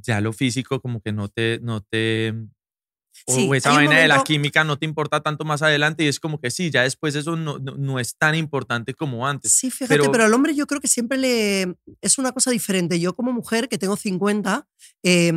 [0.01, 2.35] ya lo físico como que no te, no te,
[3.27, 5.63] o Sí, esa hay un vaina de la momento- química no te importa tanto más
[5.63, 8.95] adelante y es como que sí, ya después eso no, no, no es tan importante
[8.95, 9.53] como antes.
[9.53, 12.99] Sí, fíjate, Pero- pero, al hombre yo creo que siempre le es una cosa diferente.
[13.01, 14.67] Yo como mujer que tengo 50,
[15.03, 15.33] eh,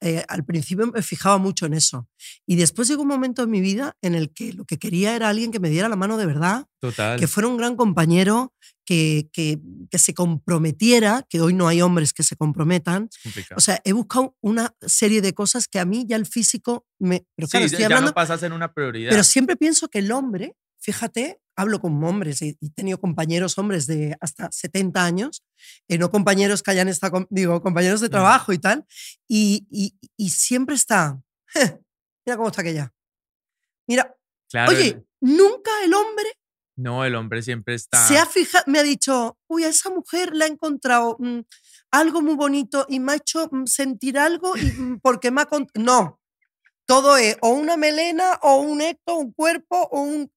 [0.00, 2.08] eh, al principio me fijaba mucho en eso.
[2.46, 5.28] Y después llegó un momento en mi vida en el que lo que quería era
[5.28, 7.18] alguien que me diera la mano de verdad, Total.
[7.18, 8.52] que fuera un gran compañero,
[8.88, 9.58] que, que,
[9.90, 13.10] que se comprometiera, que hoy no hay hombres que se comprometan.
[13.54, 17.26] O sea, he buscado una serie de cosas que a mí ya el físico me...
[17.36, 18.10] Pero sí, claro, ya- estoy ya, hablando...
[18.10, 19.10] no pasa a ser una prioridad.
[19.10, 23.86] Pero siempre pienso que el hombre, fíjate, hablo con hombres y he tenido compañeros hombres
[23.86, 25.42] de hasta 70 años,
[25.88, 28.10] eh, no compañeros que hayan estado, digo, compañeros de Mm.
[28.10, 28.86] trabajo y tal,
[29.28, 31.78] y, y- y siempre está, "Je,
[32.24, 32.94] mira cómo está aquella.
[33.86, 34.14] Mira,
[34.50, 36.24] Claro, oye, nunca el hombre
[36.78, 38.06] No, el hombre siempre está.
[38.06, 41.40] Se ha fijado, me ha dicho, uy, a esa mujer la he encontrado mm,
[41.90, 45.48] algo muy bonito y me ha hecho mm, sentir algo y, mm, porque me ha...
[45.48, 45.70] cont-".
[45.74, 46.20] No,
[46.86, 50.30] todo es o una melena o un esto, un cuerpo o un,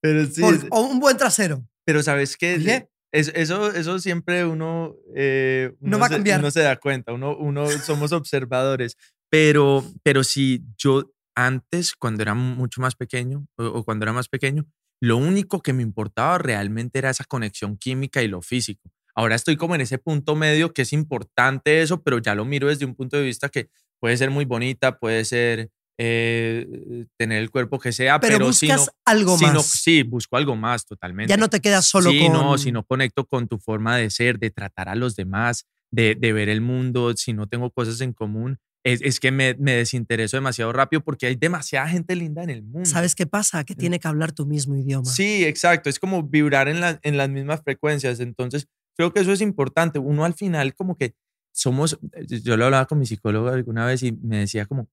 [0.00, 1.64] Pero sí, por- es- o un buen trasero.
[1.86, 2.54] pero ¿sabes qué?
[2.56, 2.88] Oye.
[3.12, 6.40] Es- eso, eso siempre uno, eh, No va a se, cambiar.
[6.40, 8.96] uno se da cuenta, uno, uno somos observadores.
[9.30, 14.28] Pero, pero si yo antes, cuando era mucho más pequeño, o, o cuando era más
[14.28, 14.66] pequeño,
[15.00, 18.90] lo único que me importaba realmente era esa conexión química y lo físico.
[19.14, 22.68] Ahora estoy como en ese punto medio que es importante eso, pero ya lo miro
[22.68, 23.68] desde un punto de vista que
[24.00, 28.66] puede ser muy bonita, puede ser eh, tener el cuerpo que sea, Pero, pero, si
[28.68, 29.66] no, buscas algo si no- más.
[29.66, 31.30] sí, busco algo más totalmente.
[31.30, 32.32] ya no te quedas solo sí, con...
[32.32, 36.16] no, si no conecto con tu forma de ser, de tratar a los demás, de,
[36.16, 39.72] de ver el mundo, si no tengo cosas en común, es, es que me, me
[39.72, 42.84] desintereso demasiado rápido porque hay demasiada gente linda en el mundo.
[42.88, 43.64] ¿Sabes qué pasa?
[43.64, 45.06] Que tiene que hablar tu mismo idioma.
[45.10, 45.88] Sí, exacto.
[45.90, 48.20] Es como vibrar en, la- en las mismas frecuencias.
[48.20, 49.98] Entonces, creo que eso es importante.
[49.98, 51.14] Uno al final como que
[51.52, 54.88] somos, yo lo hablaba con mi psicólogo alguna vez y me decía como,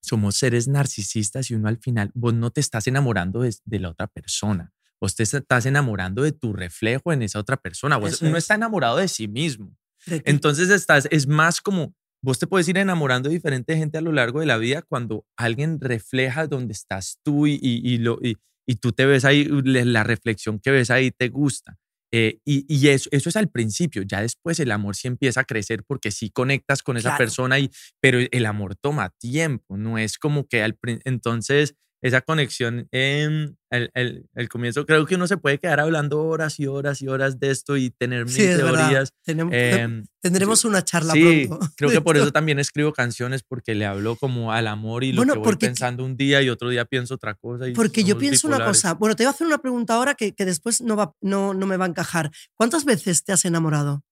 [0.00, 3.90] somos seres narcisistas y uno al final, vos no te estás enamorando de, de la
[3.90, 4.72] otra persona.
[5.00, 7.96] Vos te estás enamorando de tu reflejo en esa otra persona.
[7.96, 8.44] Vos- uno es.
[8.44, 9.76] está enamorado de sí mismo.
[10.06, 10.22] De.
[10.26, 11.94] Entonces estás, es más como,
[12.26, 15.24] vos te puedes ir enamorando de diferente gente a lo largo de la vida cuando
[15.36, 18.36] alguien refleja donde estás tú y, y, y lo, y,
[18.66, 21.76] y tú te ves ahí, la reflexión que ves ahí te gusta.
[22.12, 25.44] Eh, y y eso, eso es al principio, ya después el amor sí empieza a
[25.44, 27.18] crecer porque sí conectas con esa Claro.
[27.18, 32.86] persona, y, pero el amor toma tiempo, no es como que al entonces esa conexión,
[32.92, 37.00] en el, el, el comienzo, creo que uno se puede quedar hablando horas y horas
[37.02, 38.74] y horas de esto y tener mil Sí, verdad.
[38.88, 39.12] teorías.
[39.24, 41.68] Tenemos- em, tendremos una charla Sí, pronto.
[41.76, 45.16] creo que por eso también escribo canciones porque le hablo como al amor y lo
[45.20, 47.66] Bueno, que voy porque- pensando un día y otro día pienso otra cosa.
[47.66, 48.94] Y Porque yo pienso una cosa.
[48.94, 51.66] Bueno, te voy a hacer una pregunta ahora que, que después no, va, no, no
[51.66, 52.30] me va a encajar.
[52.54, 54.04] ¿Cuántas veces te has enamorado?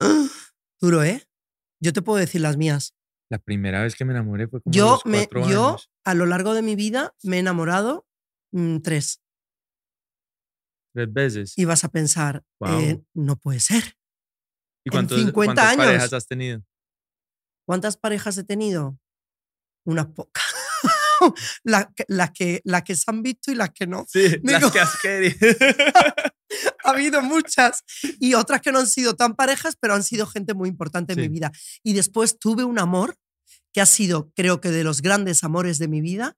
[0.80, 1.22] Duro, ¿eh?
[1.80, 2.94] Yo te puedo decir las mías.
[3.30, 5.90] La primera vez que me enamoré fue como a Yo, me, cuatro yo años.
[6.04, 8.06] a lo largo de mi vida, me he enamorado
[8.52, 9.22] mm, tres.
[10.94, 11.58] Tres veces.
[11.58, 13.82] Y vas a pensar, eh, no puede ser.
[14.84, 15.86] ¿Y en cuántos, 50 cuántas años.
[15.86, 16.62] parejas has tenido?
[17.66, 18.98] ¿Cuántas parejas he tenido?
[19.86, 20.44] Unas pocas.
[21.64, 24.04] las, que, las, que, las que se han visto y las que no.
[24.08, 25.36] Sí, Digo- las que has querido.
[26.84, 27.82] ha habido muchas
[28.20, 31.20] y otras que no han sido tan parejas, pero han sido gente muy importante en
[31.20, 31.52] mi vida.
[31.82, 33.16] Y después tuve un amor
[33.72, 36.36] que ha sido, creo que, de los grandes amores de mi vida,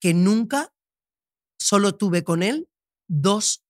[0.00, 0.72] que nunca
[1.58, 2.68] solo tuve con él
[3.08, 3.64] dos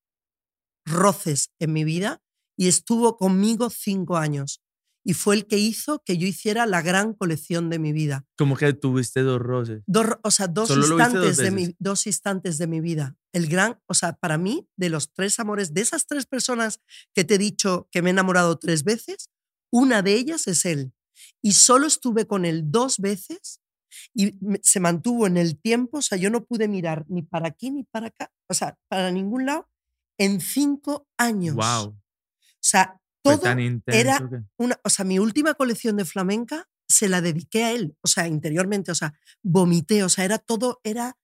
[0.84, 2.20] roces en mi vida
[2.58, 4.60] y estuvo conmigo cinco años.
[5.08, 8.26] Y fue el que hizo que yo hiciera la gran colección de mi vida.
[8.36, 9.84] como que tuviste dos roces.
[9.86, 13.16] Dos, o sea, dos viste dos instantes, de mi, dos instantes de mi vida.
[13.32, 16.80] El gran, o sea, para mí, de los tres amores, de esas tres personas
[17.14, 19.30] que te he dicho que me he enamorado tres veces,
[19.70, 20.92] una de ellas es él.
[21.40, 23.60] Y solo estuve con él dos veces
[24.12, 27.70] y se mantuvo en el tiempo, o sea, yo no pude mirar ni para aquí
[27.70, 29.70] ni para acá, o sea, para ningún lado,
[30.18, 31.54] en cinco años.
[31.54, 31.90] Wow.
[31.90, 31.98] O
[32.60, 33.00] sea,
[33.32, 34.00] todo tan intenso.
[34.00, 37.96] era que- una, o sea, mi última colección de flamenca se la dediqué a él,
[38.02, 41.16] o sea, interiormente, o sea, vomité, o sea, era todo, era,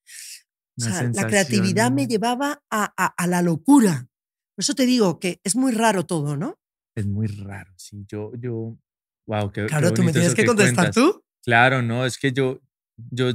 [0.78, 4.08] o sea, la creatividad me sensación- llevaba a, a- a la locura.
[4.56, 6.58] Por eso te digo que es muy raro todo, ¿no?
[6.96, 8.04] Es muy raro, sí.
[8.08, 8.76] Yo, yo,
[9.26, 10.94] wow, qué, qué Claro, tú me tienes que contestar cuentas.
[10.94, 11.24] tú.
[11.44, 12.60] Claro, no, es que yo,
[13.10, 13.30] yo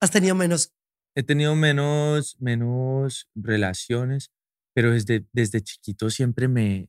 [0.00, 0.72] Has tenido menos.
[1.16, 4.30] he tenido menos, menos relaciones,
[4.74, 6.88] pero desde, desde chiquito siempre me,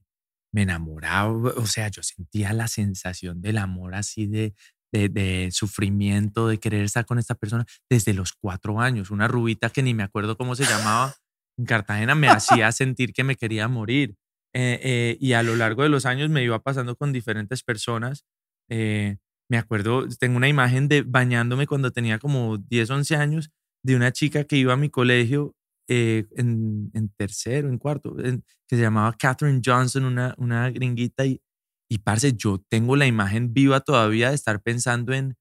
[0.54, 1.54] me enamoraba.
[1.56, 4.54] O sea, yo sentía la sensación del amor así de,
[4.92, 9.12] de, de sufrimiento, de querer estar con esta persona desde los cuatro años.
[9.12, 11.16] Una rubita que ni me acuerdo cómo se llamaba
[11.58, 14.16] en Cartagena me hacía sentir que me quería morir.
[14.56, 18.26] Eh, eh, y a lo largo de los años me iba pasando con diferentes personas.
[18.70, 19.18] Eh,
[19.50, 23.52] me acuerdo, tengo una imagen de bañándome cuando tenía como 10, 11 años
[23.84, 25.56] de una chica que iba a mi colegio
[25.90, 31.26] eh, en, en tercero, en cuarto, en- que se llamaba Catherine Johnson, una, una gringuita.
[31.26, 31.42] Y,
[31.90, 35.36] y parce, yo tengo la imagen viva todavía de estar pensando en,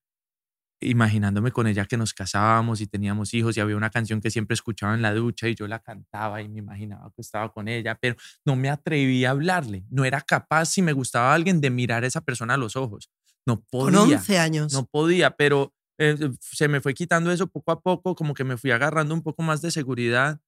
[0.81, 4.55] imaginándome con ella que nos casábamos y teníamos hijos y había una canción que siempre
[4.55, 7.97] escuchaba en la ducha y yo la cantaba y me imaginaba que estaba con ella,
[8.01, 9.85] pero no me atreví a hablarle.
[9.91, 13.11] No era capaz, si me gustaba alguien, de mirar a esa persona a los ojos.
[13.45, 14.17] No Con podía.
[14.19, 14.73] 11 años.
[14.73, 18.57] No podía, pero eh, se me fue quitando eso poco a poco, como que me
[18.57, 20.41] fui agarrando un poco más de seguridad.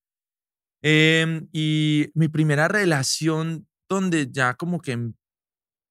[0.82, 5.10] Em, y mi primera relación donde ya como que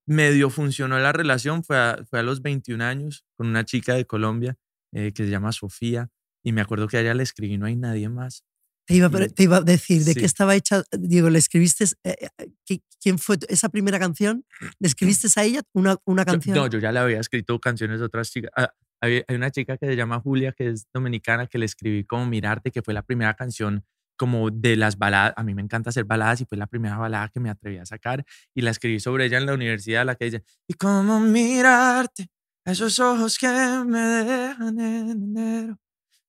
[0.08, 4.06] medio funcionó la relación fue a, fue a los 21 años con una chica de
[4.06, 4.56] Colombia
[4.94, 6.10] eh, que se llama Sofía.
[6.44, 8.44] Y me acuerdo que a ella le escribí, no hay nadie más.
[8.88, 10.20] Te iba, a- Y- te iba a decir, ¿de sí.
[10.22, 10.84] qué estaba hecha?
[10.98, 11.84] Digo, ¿le escribiste?
[12.04, 14.44] eh, eh, ¿qui- ¿Quién fue esa primera canción?
[14.80, 16.56] ¿Le escribiste a ella una, una Yo- canción?
[16.56, 18.50] no, yo ya le había escrito canciones de otras chicas.
[18.56, 22.26] Ah, Hay, una chica que se llama Julia, que es dominicana, que le escribí como
[22.26, 23.86] Mirarte, que fue la primera canción
[24.18, 25.34] como de las baladas.
[25.38, 27.86] A mí me encanta hacer baladas y fue la primera balada que me atreví a
[27.86, 28.26] sacar.
[28.54, 32.30] Y la escribí sobre ella en la universidad, la que dice, y cómo mirarte,
[32.66, 35.80] esos ojos que me dejan en enero.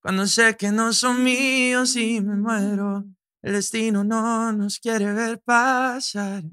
[0.01, 3.05] Cuando sé que no son míos y me muero,
[3.43, 6.45] el destino no nos quiere ver pasar.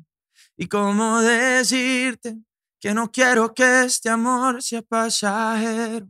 [0.57, 2.39] Y cómo decirte
[2.79, 6.09] que no quiero que este amor sea pasajero,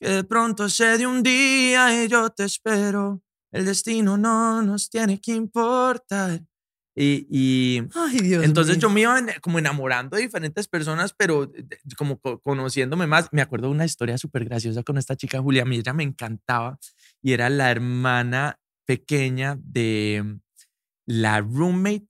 [0.00, 3.22] que de pronto se de un día y yo te espero.
[3.52, 6.40] El destino no nos tiene que importar.
[6.96, 8.82] Y, y Ay, Dios entonces mío.
[8.82, 13.28] yo me iba en- como enamorando de diferentes personas, pero de- como co- conociéndome más.
[13.32, 15.62] Me acuerdo de una historia súper graciosa con esta chica Julia.
[15.62, 16.78] A mí ella me encantaba
[17.22, 20.38] y era la hermana pequeña de
[21.06, 22.08] la roommate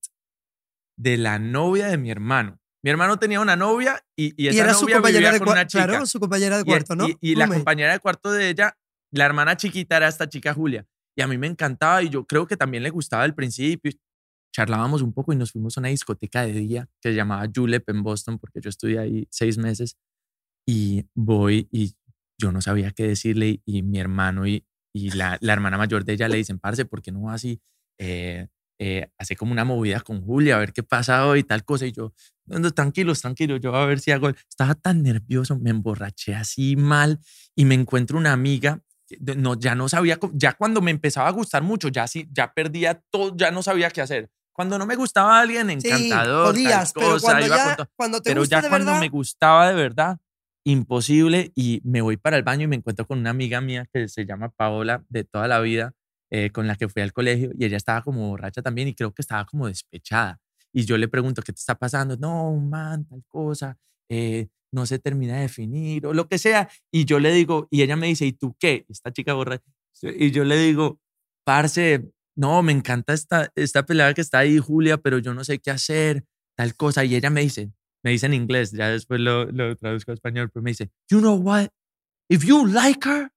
[0.99, 2.60] de la novia de mi hermano.
[2.83, 5.39] Mi hermano tenía una novia y, y Y esa era su novia compañera vivía de
[5.39, 5.87] con una chica.
[5.87, 7.09] Claro, su compañera de Y- cuarto, ¿no?
[7.09, 8.77] Y, y la compañera de cuarto de ella,
[9.13, 10.87] la hermana chiquita era esta chica Julia.
[11.17, 13.93] Y a mí me encantaba y yo creo que también le gustaba al principio.
[14.55, 17.89] Charlábamos un poco y nos fuimos a una discoteca de día que se llamaba Julep
[17.91, 19.97] en Boston porque yo estudié ahí seis meses.
[20.67, 21.95] Y voy y
[22.39, 24.65] yo no sabía qué decirle y, mi hermano y,
[24.95, 27.61] y la, la hermana mayor de ella le dicen, parce, ¿por qué no así?
[27.99, 28.49] Eh,
[28.83, 31.85] eh, como una movida con Julia, a ver qué pasa hoy, tal cosa.
[31.87, 32.13] Y yo,
[32.47, 34.31] no, no, tranquilos, tranquilos, yo a ver si hago.
[34.31, 37.21] Estaba tan nervioso, me emborraché así mal
[37.55, 38.81] y me encuentro una amiga.
[39.19, 42.53] de- No, ya no sabía, ya cuando me empezaba a gustar mucho, ya sí, ya
[42.55, 44.31] perdía todo, ya no sabía qué hacer.
[44.53, 48.21] Cuando no me gustaba alguien, Sí, encantador, tal podías, pero cosa, cuando con ya, cuando
[48.23, 50.19] te pero gusta ya de cuando verdad, me gustaba de verdad,
[50.65, 51.53] imposible.
[51.55, 54.25] Y me voy para el baño y me encuentro con una amiga mía que se
[54.25, 55.93] llama Paola de toda la vida,
[56.31, 59.13] eh, con la que fui al colegio y ella estaba como borracha también y creo
[59.13, 60.39] que estaba como despechada.
[60.73, 62.17] Y yo le pregunto, ¿qué te está pasando?
[62.17, 63.77] No, man, tal cosa,
[64.09, 66.69] eh, no se termina de definir o lo que sea.
[66.93, 68.87] Y yo le digo, y ella me dice, ¿y tú qué?
[68.89, 69.65] Esta chica borracha.
[70.03, 71.01] Y yo le digo,
[71.45, 72.05] parce,
[72.37, 75.71] no, me encanta esta, esta pelada que está ahí, Julia, pero yo no sé qué
[75.71, 76.25] hacer,
[76.57, 77.05] tal cosa.
[77.05, 77.73] Y ella me dice,
[78.05, 81.19] me dice en inglés, ya después lo, lo traduzco a español, pero me dice, you
[81.19, 81.69] know what?
[82.29, 83.33] If you like her,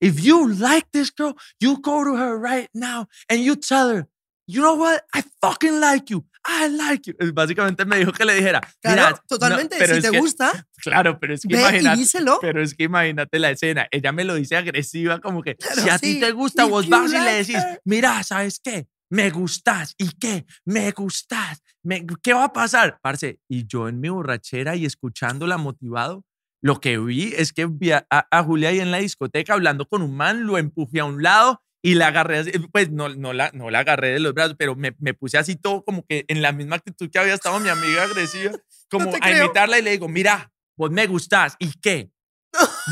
[0.00, 4.06] if you like this girl, you go to her right now and you tell her,
[4.46, 5.02] you know what?
[5.14, 6.24] I fucking like you.
[6.46, 7.14] I like you.
[7.34, 10.66] Básicamente me dijo que le dijera, claro, "Mira, no, totalmente, pero si te que- gusta,
[10.82, 11.98] Claro, pero es que ve y imagínate.
[11.98, 12.38] díselo.
[12.40, 13.86] Pero es que imagínate la escena.
[13.90, 16.14] Ella me lo dice agresiva, como que Claro, si a sí.
[16.14, 17.80] ti te gusta, If vos vas y le like decís, her.
[17.84, 18.86] mira, ¿sabes qué?
[19.10, 19.94] Me gustas.
[19.98, 20.46] ¿Y qué?
[20.64, 21.62] Me gustas.
[21.82, 22.98] Me- ¿Qué va a pasar?
[23.02, 26.24] Parce, y yo en mi borrachera y escuchándola motivado,
[26.60, 30.02] lo que vi es que vi a, a- Julia ahí en la discoteca hablando con
[30.02, 33.50] un man, lo empujé a un lado y la agarré, así, pues no, no, la,
[33.54, 36.42] no la agarré de los brazos, pero me, me puse así todo como que en
[36.42, 38.52] la misma actitud que había estado mi amiga agresiva,
[38.90, 39.44] como a creo.
[39.44, 41.54] imitarla y le digo, mira, vos me gustás.
[41.60, 42.10] ¿Y qué?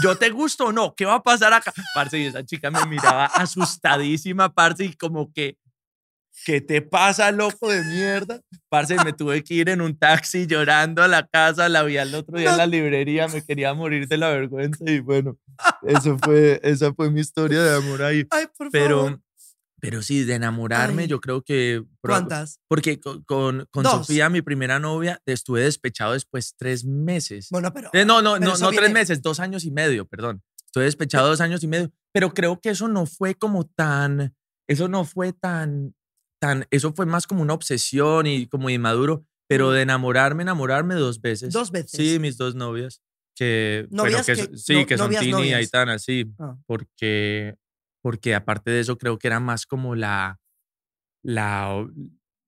[0.02, 0.94] ¿Yo te gusto o no?
[0.94, 1.72] ¿Qué va a pasar acá?
[1.94, 5.58] Parce, y esa chica me miraba asustadísima, parce, y como que,
[6.44, 8.40] ¿qué te pasa, loco de mierda?
[8.68, 12.14] Parce, me tuve que ir en un taxi llorando a la casa, la vi al
[12.14, 15.38] otro día en la librería, me quería morir de la vergüenza y bueno,
[15.86, 18.26] eso fue, esa fue mi historia de amor ahí.
[18.30, 18.72] Ay, por favor.
[18.72, 19.22] Pero,
[19.80, 21.08] pero sí, de enamorarme, Ay.
[21.08, 21.82] yo creo que...
[22.00, 22.60] ¿Cuántas?
[22.68, 23.84] Porque con, con.
[23.84, 27.48] Sofía, mi primera novia, estuve despechado después tres meses.
[27.50, 27.90] Bueno, pero.
[27.92, 30.42] Eh, no, no, pero no, no tres viene- meses, dos años y medio, perdón.
[30.66, 34.34] Estoy despechado dos años y medio, pero creo que eso no fue como tan,
[34.68, 35.94] eso no fue tan,
[36.40, 41.20] tan, eso fue más como una obsesión y como inmaduro, pero de enamorarme, enamorarme dos
[41.20, 41.52] veces.
[41.52, 41.90] Dos veces.
[41.92, 43.00] Sí, mis dos novias,
[43.36, 45.52] que, bueno, Novias que, sí, no- que son novias, Tini y.
[45.52, 46.56] Aitana, sí, Ah.
[46.66, 47.54] porque,
[48.02, 50.38] porque aparte de eso creo que era más como la,
[51.22, 51.86] la,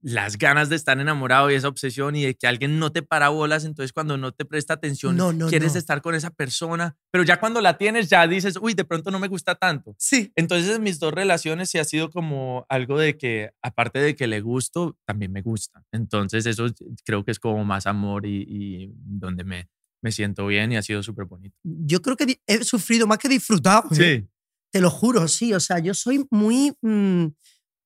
[0.01, 3.31] las ganas de estar enamorado y esa obsesión y de que alguien no te para
[3.31, 5.79] bolas, entonces cuando no te presta atención, No, no, quieres no.
[5.79, 9.19] estar con esa persona, pero ya cuando la tienes ya dices, uy, de pronto no
[9.19, 9.97] me gusta tanto.
[9.99, 10.33] Sí.
[10.37, 14.27] Entonces en mis dos relaciones sí ha sido como algo de que, aparte de que
[14.29, 15.85] le gusto, también me gusta.
[15.93, 16.67] Entonces eso
[17.05, 19.69] creo que es como más amor y, y donde me,
[20.01, 21.57] me siento bien y ha sido súper bonito.
[21.65, 23.89] Yo creo que he sufrido más que disfrutado.
[23.91, 23.95] ¿eh?
[24.23, 24.29] Sí.
[24.71, 25.53] Te lo juro, sí.
[25.55, 26.73] O sea, yo soy muy.
[26.83, 27.25] mm,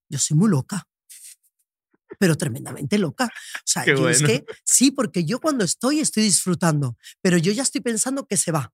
[0.09, 0.85] yo soy muy loca.
[2.19, 3.25] Pero tremendamente loca.
[3.25, 4.27] O sea, yo es bueno.
[4.27, 4.45] que.
[4.63, 6.97] Sí, porque yo cuando estoy, estoy disfrutando.
[7.21, 8.73] Pero yo ya estoy pensando que se va.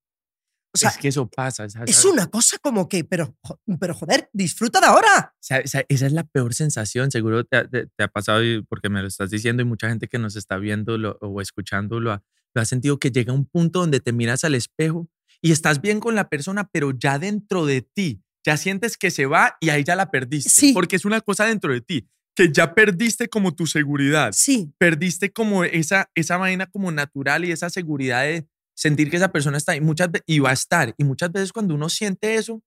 [0.72, 1.66] O sea, es que eso pasa.
[1.66, 3.04] esa- es una cosa como que.
[3.04, 3.36] Pero,
[3.80, 5.34] pero joder, disfruta de ahora.
[5.34, 8.62] O sea, esa, es la peor sensación, seguro te, ha- te- te ha pasado y-
[8.64, 12.00] porque me lo estás diciendo y mucha gente que nos está viendo lo- o escuchando
[12.00, 12.24] lo ha,
[12.54, 15.10] lo ha sentido que llega un punto donde te miras al espejo
[15.42, 19.26] y estás bien con la persona, pero ya dentro de ti ya sientes que se
[19.26, 20.50] va y ahí ya la perdiste.
[20.50, 20.74] Sí.
[20.74, 24.32] Porque es una cosa dentro de ti, que ya perdiste como tu seguridad.
[24.34, 29.32] Sí, Perdiste como esa, esa vaina como natural y esa seguridad de sentir que esa
[29.32, 30.94] persona está ahí muchas y va a estar.
[30.98, 32.64] Y muchas veces cuando uno siente eso,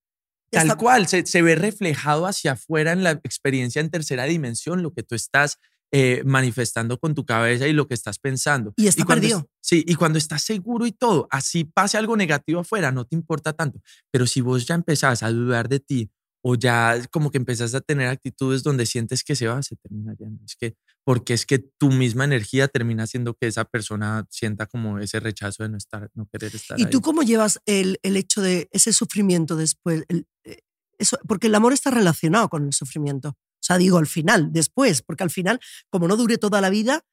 [0.52, 0.76] Ya tal está.
[0.78, 5.02] cual, se, se ve reflejado hacia afuera en la experiencia en tercera dimensión, lo que
[5.02, 5.58] tú estás
[5.94, 8.72] eh, manifestando con tu cabeza y lo que estás pensando.
[8.76, 9.50] Y está cuando es- perdido.
[9.62, 13.52] sí, y cuando estás seguro y todo, así pase algo negativo afuera, no te importa
[13.54, 13.80] tanto.
[14.10, 16.10] Pero si vos ya empezás a dudar de ti
[16.44, 20.14] o ya como que empezás a tener actitudes donde sientes que se va, se termina
[20.18, 20.44] yendo.
[20.44, 20.74] Es que,
[21.04, 25.62] porque es que tu misma energía termina haciendo que esa persona sienta como ese rechazo
[25.62, 26.90] de no estar, no querer estar ¿Y ahí.
[26.90, 30.04] tú cómo llevas el, el hecho de ese sufrimiento después?
[30.08, 30.58] El- eh,
[30.98, 33.30] eso, porque el amor está relacionado con el sufrimiento.
[33.30, 37.04] O sea, digo al final, después, porque al final, como no dure toda la vida,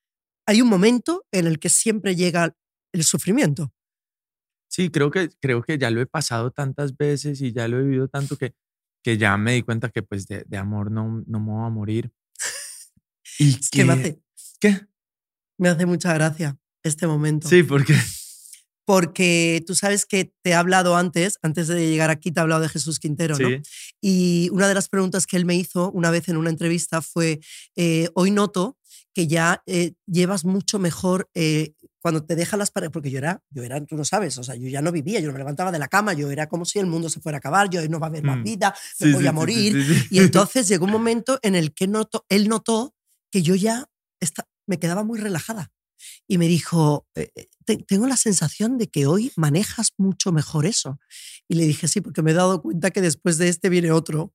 [0.48, 2.56] hay un momento en el que siempre llega
[2.92, 3.72] el sufrimiento.
[4.72, 7.84] Sí, creo que, creo que ya lo he pasado tantas veces y ya lo he
[7.84, 8.54] vivido tanto que,
[9.04, 11.70] que ya me di cuenta que pues de, de amor no, no me voy a
[11.70, 12.12] morir.
[13.40, 14.20] Y Es que me hace,
[14.60, 14.82] ¿Qué?
[15.58, 17.48] me hace mucha gracia este momento.
[17.48, 17.96] Sí, porque...
[18.86, 22.62] Porque tú sabes que te he hablado antes, antes de llegar aquí, te he hablado
[22.64, 23.48] de Jesús Quintero, ¿no?
[23.48, 23.62] Sí.
[24.02, 27.40] Y una de las preguntas que él me hizo una vez en una entrevista fue,
[27.76, 28.79] eh, hoy noto
[29.20, 33.44] que ya eh, llevas mucho mejor eh, cuando te dejan las paredes, porque yo era,
[33.50, 35.74] yo era, tú no sabes, o sea, yo ya no vivía, yo no me levantaba
[35.74, 38.00] de la cama, yo era como si el mundo se fuera a acabar, yo no
[38.00, 38.44] va a haber más Mm.
[38.44, 39.74] vida, me Sí, voy sí, a morir.
[39.74, 40.08] sí.
[40.10, 42.96] Y entonces llegó un momento en el que notó, él notó
[43.30, 43.90] que yo ya
[44.68, 45.74] me quedaba muy relajada.
[46.26, 50.66] Y me dijo, "Eh, eh, te- tengo la sensación de que hoy manejas mucho mejor
[50.66, 50.98] eso.
[51.50, 54.34] Y le dije, sí, porque me he dado cuenta que después de este viene otro.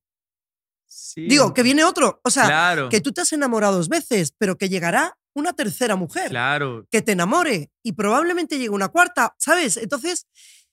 [0.97, 2.21] Sí, Digo, que viene otro.
[2.23, 5.97] O sea, claro, que tú te has enamorado dos veces, pero que llegará una tercera
[5.97, 6.87] mujer claro.
[6.89, 9.75] que te enamore y probablemente llegue una cuarta, ¿sabes?
[9.75, 10.27] Entonces,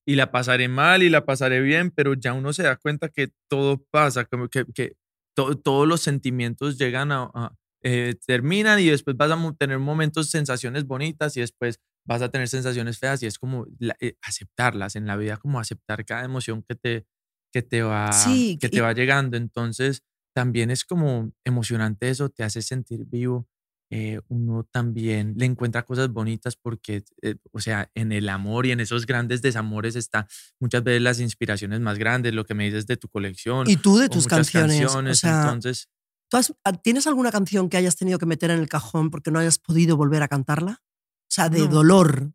[0.07, 3.31] Y la pasaré mal y la pasaré bien, pero ya uno se da cuenta que
[3.49, 4.95] todo pasa, como que, que
[5.35, 7.31] to- todos los sentimientos llegan a...
[7.35, 7.53] a-
[7.85, 12.47] eh, terminan y después vas a tener momentos, sensaciones bonitas y después vas a tener
[12.49, 16.63] sensaciones feas y es como la- eh, aceptarlas en la vida, como aceptar cada emoción
[16.63, 17.07] que te,
[17.53, 19.37] que te, va, Sí, que y- te va llegando.
[19.37, 20.05] Entonces,
[20.35, 23.47] también es como emocionante eso, te hace sentir vivo.
[23.95, 28.71] eh, uno también le encuentra cosas bonitas porque, eh, o sea, en el amor y
[28.73, 30.27] en esos grandes desamores está
[30.59, 33.69] muchas veces las inspiraciones más grandes, lo que me dices de tu colección.
[33.69, 34.95] y tú de tus muchas canciones.
[34.97, 35.91] o sea, entonces,
[36.31, 39.31] ¿tú has- ah, ¿tienes alguna canción que hayas tenido que meter en el cajón porque
[39.31, 40.81] no hayas podido volver a cantarla?
[40.83, 41.67] O sea, de No.
[41.67, 42.33] dolor.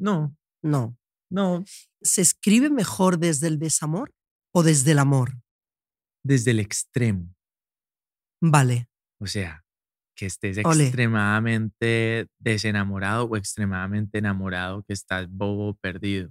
[0.00, 0.98] no, No.
[1.30, 1.64] no,
[2.02, 4.12] ¿Se escribe mejor desde el desamor
[4.52, 5.40] o desde el amor?
[6.24, 7.35] desde el extremo.
[8.40, 8.88] Vale.
[9.18, 9.64] O sea,
[10.14, 16.30] que estés extremadamente desenamorado o extremadamente enamorado, que estás bobo, perdido.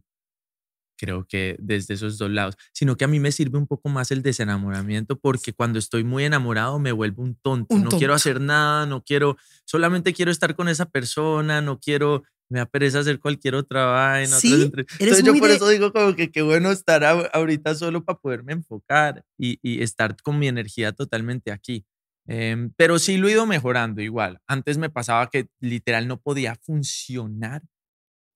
[0.98, 2.56] Creo que desde esos dos lados.
[2.74, 6.24] Sino que a mí me sirve un poco más el desenamoramiento porque cuando estoy muy
[6.24, 7.76] enamorado me vuelvo un tonto.
[7.76, 12.24] Un no quiero hacer nada, no quiero, solamente quiero estar con esa persona, no quiero,
[12.50, 14.40] me da pereza hacer cualquier otra vaina.
[14.40, 18.06] Sí, eres Entonces yo por de- eso digo como que qué bueno estar ahorita solo
[18.06, 21.86] para poderme enfocar y, y estar con mi energía totalmente aquí.
[22.28, 24.40] Em, pero sí lo he ido mejorando igual.
[24.48, 27.64] Antes me pasaba que literal no podía funcionar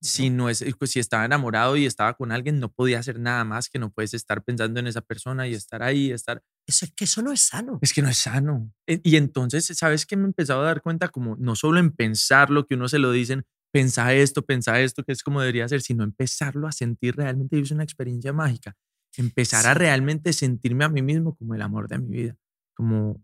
[0.02, 3.44] si no es, pues, si estaba enamorado y estaba con alguien, no podía hacer nada
[3.44, 6.42] más que no puedes estar pensando en esa persona y estar ahí, estar.
[6.68, 7.80] Eso es que eso no es sano.
[7.82, 8.72] Es que no es sano.
[8.88, 11.10] E- Y entonces, ¿sabes qué me he empezado a dar cuenta?
[11.10, 15.04] Como no solo en pensar lo que uno se lo dicen, pensa esto, pensa esto,
[15.04, 17.58] que es como debería ser, sino empezarlo a sentir realmente.
[17.58, 18.76] y Es una experiencia mágica.
[19.18, 22.36] Empezar a realmente sentirme a mí mismo como el amor de mi vida.
[22.76, 23.22] Como,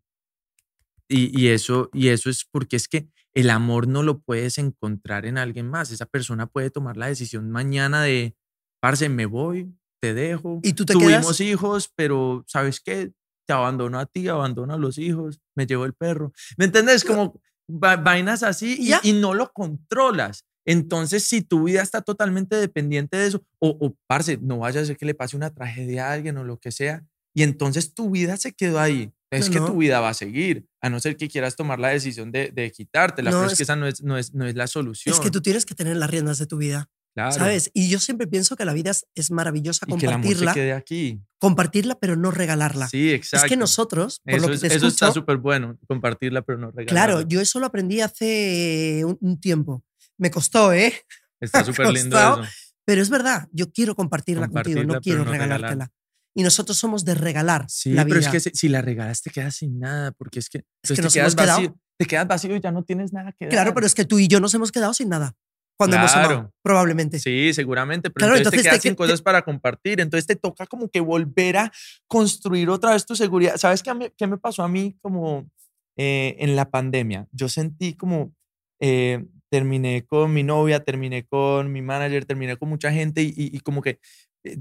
[1.10, 5.26] y, y eso, y eso es porque es que el amor no lo puedes encontrar
[5.26, 5.92] en alguien más.
[5.92, 8.36] Esa persona puede tomar la decisión mañana de,
[8.82, 10.60] parce, me voy, te dejo.
[10.64, 13.12] Y tú te Tuvimos quedas- hijos, pero ¿sabes qué?
[13.48, 16.32] Te abandono a ti, abandono a los hijos, me llevo el perro.
[16.58, 17.04] ¿Me entiendes?
[17.04, 17.40] Como
[17.70, 20.46] va- vainas así y no lo controlas.
[20.68, 24.86] Entonces, si tu vida está totalmente dependiente de eso, o, o parce, no vaya a
[24.86, 28.10] ser que le pase una tragedia a alguien o lo que sea, y entonces tu
[28.10, 29.12] vida se quedó ahí.
[29.36, 29.66] Es No, que no.
[29.68, 32.72] tu vida va a seguir, a no ser que quieras tomar la decisión de, de
[32.72, 35.14] quitártela, No, pero es, es- que esa no es, no, es, no es la solución.
[35.14, 37.32] Es que tú tienes que tener las riendas de tu vida, claro.
[37.34, 37.70] ¿sabes?
[37.74, 40.34] Y yo siempre pienso que la vida es, es maravillosa Y que el amor se
[40.34, 41.22] compartirla, quede aquí.
[41.40, 42.88] compartirla, pero no regalarla.
[42.88, 43.46] Sí, exacto.
[43.46, 46.58] es que nosotros, por eso, lo que te eso está escucho, súper bueno, compartirla, pero
[46.60, 46.90] no regalarla.
[46.90, 49.84] claro, yo eso lo aprendí hace un, un tiempo.
[50.18, 50.94] Me costó, ¿eh?
[51.40, 52.42] Está súper lindo eso.
[52.88, 55.92] Pero es verdad, yo quiero compartirla, contigo, Compartirla, no pero quiero no regalártela.
[56.36, 58.28] Y nosotros somos de regalar Sí, la pero vida.
[58.28, 61.02] es que si, si la regalas te quedas sin nada, porque es que, Es que
[61.02, 63.46] nos te, quedas hemos quedado- vacío, te quedas vacío y ya no tienes nada que
[63.46, 63.52] dar.
[63.54, 65.34] Claro, pero es que tú y yo nos hemos quedado sin nada.
[65.78, 66.54] cuando hemos amado, Claro.
[66.62, 67.20] probablemente.
[67.20, 70.00] Sí, seguramente, pero Claro, entonces, entonces te te quedas que- sin te- cosas para compartir,
[70.00, 71.72] entonces te toca como que volver a
[72.08, 73.58] construir otra vez tu seguridad.
[73.58, 75.50] ¿Sabes qué, mí- qué me pasó a mí como
[75.98, 77.28] eh, en la pandemia?
[77.34, 78.34] Yo sentí como,
[78.80, 83.56] eh, terminé con mi novia, terminé con mi manager, terminé con mucha gente y, y-
[83.58, 84.00] y como que
[84.46, 84.58] eh,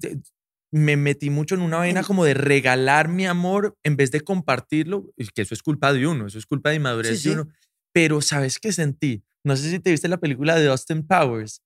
[0.75, 5.09] me metí mucho en una vaina como de regalar mi amor en vez de compartirlo,
[5.35, 7.41] que eso es culpa de uno, eso es culpa de inmadurez Sí, de sí.
[7.41, 7.49] uno.
[7.93, 9.23] Pero ¿sabes qué sentí?
[9.45, 11.63] No sé si te viste la película de Austin Powers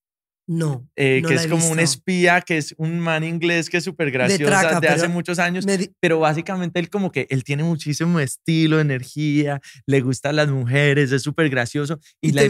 [0.47, 0.87] No.
[0.95, 3.77] eh, no que la es he como un espía, que es un man inglés que
[3.77, 7.25] es súper gracioso de, traca, hace pero muchos años, di- pero básicamente él como que
[7.31, 12.43] él tiene muchísimo estilo, energía, le gustan las mujeres, es súper gracioso y, ¿Y la,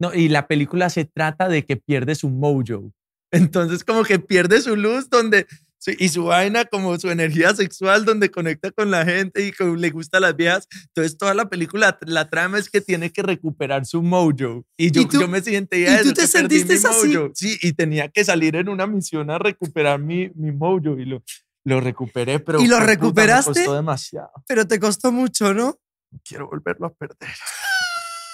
[0.00, 2.90] no, y la película se trata de que pierde su mojo.
[3.32, 5.46] Entonces como que pierde su luz donde
[5.98, 9.90] y su vaina como su energía sexual donde conecta con la gente y como le
[9.90, 10.66] gusta a las viejas.
[10.88, 14.64] Entonces toda la película, la trama es que tiene que recuperar su mojo.
[14.76, 17.08] Y yo, tú- yo me sentía y eso, tú te sentiste así?
[17.16, 17.30] mojo.
[17.34, 21.22] Sí, y tenía que salir en una misión a recuperar mi, mi mojo y lo,
[21.64, 23.52] lo recuperé, pero ¿Y lo fue puta, me recuperaste?
[23.52, 24.30] costó demasiado.
[24.48, 25.78] Pero te costó mucho, ¿no?
[26.10, 27.28] No quiero volverlo a perder.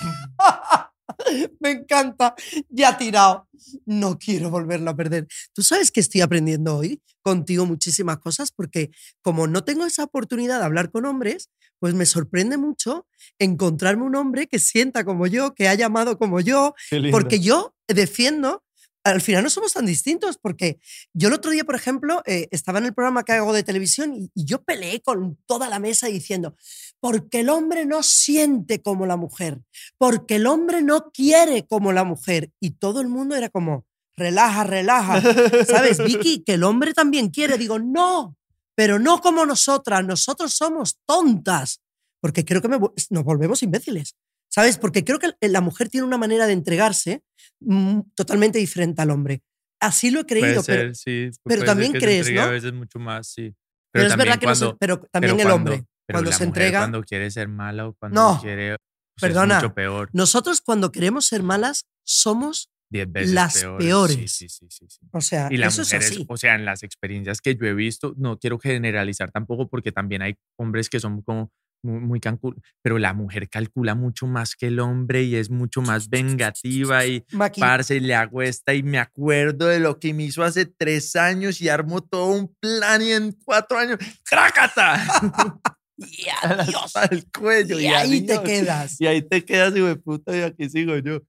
[1.61, 2.35] Me encanta.
[2.69, 3.49] Ya tirado.
[3.87, 5.27] No quiero volverlo a perder.
[5.53, 8.91] Tú sabes que estoy aprendiendo hoy contigo muchísimas cosas porque
[9.21, 13.07] como no tengo esa oportunidad de hablar con hombres, pues me sorprende mucho
[13.41, 16.75] encontrarme un hombre que sienta como yo, que haya amado como yo,
[17.11, 18.63] porque yo defiendo,
[19.05, 20.79] al final no somos tan distintos, porque
[21.13, 24.15] yo el otro día, por ejemplo, eh, estaba en el programa que hago de televisión
[24.15, 26.57] y, yo peleé con toda la mesa diciendo,
[27.01, 29.61] porque el hombre no siente como la mujer,
[29.99, 32.51] porque el hombre no quiere como la mujer.
[32.61, 33.87] Y todo el mundo era como,
[34.17, 35.21] relaja, relaja.
[35.67, 36.43] ¿Sabes, Vicky?
[36.45, 37.59] Que el hombre también quiere.
[37.59, 38.37] Digo, no,
[38.75, 41.81] pero no como nosotras, nosotros somos tontas,
[42.21, 44.15] porque creo que nos volvemos imbéciles.
[44.55, 44.77] ¿Sabes?
[44.79, 47.23] Porque creo que la mujer tiene una manera de entregarse
[47.61, 49.43] mm, totalmente diferente al hombre.
[49.81, 51.31] Así lo he creído, ser, pero, sí.
[51.45, 52.53] pero también crees, entregue A ¿no?
[52.53, 53.55] veces mucho más, sí.
[53.93, 56.31] pero es verdad que no se- cuando- pero también el pero hombre, cuando- pero cuando
[56.31, 56.79] la se mujer entrega.
[56.81, 58.77] Cuando quiere ser mala o cuando No, quiere.
[59.17, 60.11] pues, perdona, Es mucho peor.
[60.13, 63.79] Nosotros cuando queremos ser malas somos, Diez veces las peor.
[63.79, 64.17] Peores.
[64.33, 65.01] sí, sí, sí, sí.
[65.13, 66.27] o sea, Y las eso es mujeres, así.
[66.29, 70.21] o sea, en las experiencias que yo he visto, no quiero generalizar tampoco porque también
[70.23, 71.51] hay hombres que son como
[71.83, 75.83] muy, muy calcul- pero la mujer calcula mucho más que el hombre y es mucho
[75.83, 80.25] más vengativa y Maqui, parce, le hago esta y me acuerdo de lo que me
[80.25, 85.03] hizo hace tres años y armo todo un plan y en cuatro años, ¡trácata!
[85.97, 86.93] y adiós.
[87.11, 88.45] el cuello Y ahí te adiós.
[88.45, 89.01] quedas.
[89.01, 91.21] Y ahí te quedas y de puta, y aquí sigo yo.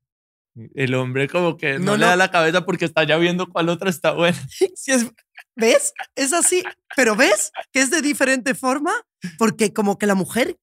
[0.75, 2.07] El hombre como que no, No, le no.
[2.09, 4.37] da la cabeza porque está ya viendo cuál otra está buena.
[4.75, 5.11] Si es-
[5.55, 5.93] ¿Ves?
[6.15, 6.63] Es así.
[6.95, 8.91] Pero ¿ves que es de diferente forma?
[9.37, 10.57] Porque como que la mujer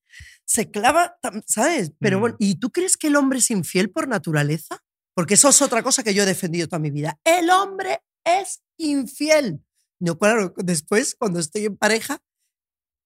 [0.45, 1.93] se clava, ¿sabes?
[2.01, 2.21] Pero Mm.
[2.21, 4.83] bueno, ¿y tú crees que el hombre es infiel por naturaleza?
[5.15, 7.19] Porque eso es otra cosa que yo he defendido toda mi vida.
[7.25, 9.65] El hombre es infiel.
[10.01, 12.21] No, claro, después, cuando estoy en pareja,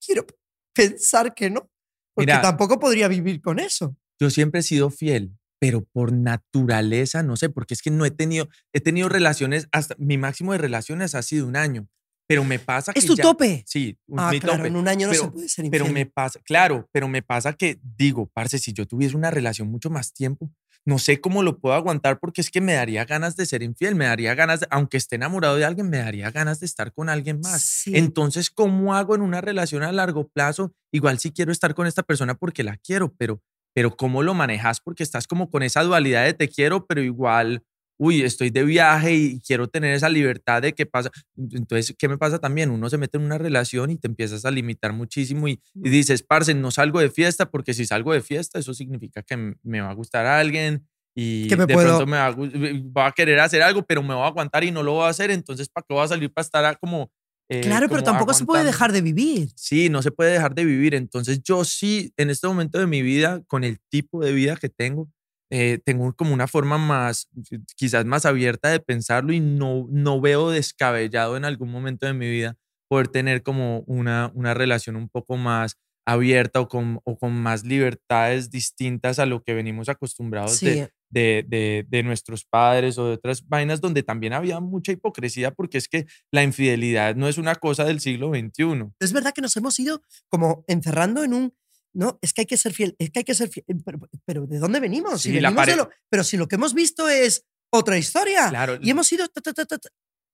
[0.04, 0.26] quiero
[0.74, 1.70] pensar que no.
[2.14, 2.40] Porque Mira.
[2.42, 3.96] tampoco podría vivir con eso.
[4.20, 8.10] Yo siempre he sido fiel, pero por naturaleza, no sé, porque es que no he
[8.12, 11.88] tenido, he tenido relaciones, hasta mi máximo de relaciones ha sido un año,
[12.26, 13.62] pero me pasa que Es tu ya- tope.
[13.66, 14.68] Sí, un- Ah, mi claro, tope.
[14.68, 15.82] en un año no se pero- puede ser infiel.
[15.82, 19.68] Pero me pasa, claro, pero me pasa que digo, parce, si yo tuviese una relación
[19.68, 20.50] mucho más tiempo,
[20.86, 23.94] no sé cómo lo puedo aguantar porque es que me daría ganas de ser infiel,
[23.94, 27.08] me daría ganas, de- aunque esté enamorado de alguien, me daría ganas de estar con
[27.08, 27.62] alguien más.
[27.62, 27.92] Sí.
[27.96, 30.74] Entonces, ¿cómo hago en una relación a largo plazo?
[30.92, 33.42] Igual sí quiero estar con esta persona porque la quiero, pero,
[33.74, 34.80] pero ¿cómo lo manejas?
[34.80, 37.64] Porque estás como con esa dualidad de te quiero, pero igual,
[37.98, 41.10] uy, estoy de viaje y quiero tener esa libertad de qué pasa.
[41.36, 42.70] Entonces, ¿qué me pasa también?
[42.70, 46.22] Uno se mete en una relación y te empiezas a limitar muchísimo y, y dices,
[46.22, 49.90] parce, no salgo de fiesta porque si salgo de fiesta, eso significa que me va
[49.90, 50.86] a gustar a alguien.
[51.16, 53.84] Y Que me de puedo- pronto me va, a, gu- va a querer hacer algo,
[53.86, 55.30] pero me voy a aguantar y no lo voy a hacer.
[55.30, 57.12] Entonces, ¿para qué voy a salir para estar como
[57.48, 58.72] eh, Claro, pero como tampoco se puede aguantando.
[58.72, 59.48] dejar de vivir.
[59.54, 60.94] Sí, no se puede dejar de vivir.
[60.96, 64.68] Entonces yo sí, en este momento de mi vida, con el tipo de vida que
[64.70, 65.08] tengo,
[65.56, 67.28] eh, tengo como una forma más,
[67.76, 72.28] quizás más abierta de pensarlo y no, no veo descabellado en algún momento de mi
[72.28, 72.56] vida
[72.88, 75.76] poder tener como una, una relación un poco más
[76.06, 81.44] abierta o con, o con más libertades distintas a lo que venimos acostumbrados de, de,
[81.48, 85.88] de- de nuestros padres o de otras vainas donde también había mucha hipocresía porque es
[85.88, 88.92] que la infidelidad no es una cosa del siglo XXI.
[89.00, 91.54] Es verdad que nos hemos ido como encerrando en un.
[91.94, 93.64] No, es que hay que ser fiel, es que hay que ser fiel.
[93.84, 95.22] Pero, pero ¿de dónde venimos?
[95.22, 98.48] Si Sí, la venimos de lo- pero si lo que hemos visto es otra historia.
[98.50, 99.88] Claro, Y hemos ido ta, ta, ta, ta, ta,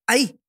[0.08, 0.40] ahí.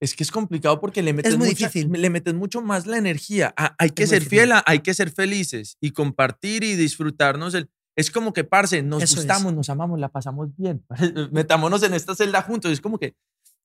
[0.00, 1.90] es que es complicado porque le metes, muy mucha- difícil.
[1.92, 3.52] le metes mucho más la energía.
[3.56, 7.54] Ah, hay que Es ser fiel, a- hay que ser felices y compartir y disfrutarnos
[7.54, 9.20] el, es como que, parce, nos Eso es.
[9.26, 10.84] gustamos, nos amamos, la pasamos bien.
[11.32, 12.70] Metámonos en esta celda juntos.
[12.70, 13.14] Es como que,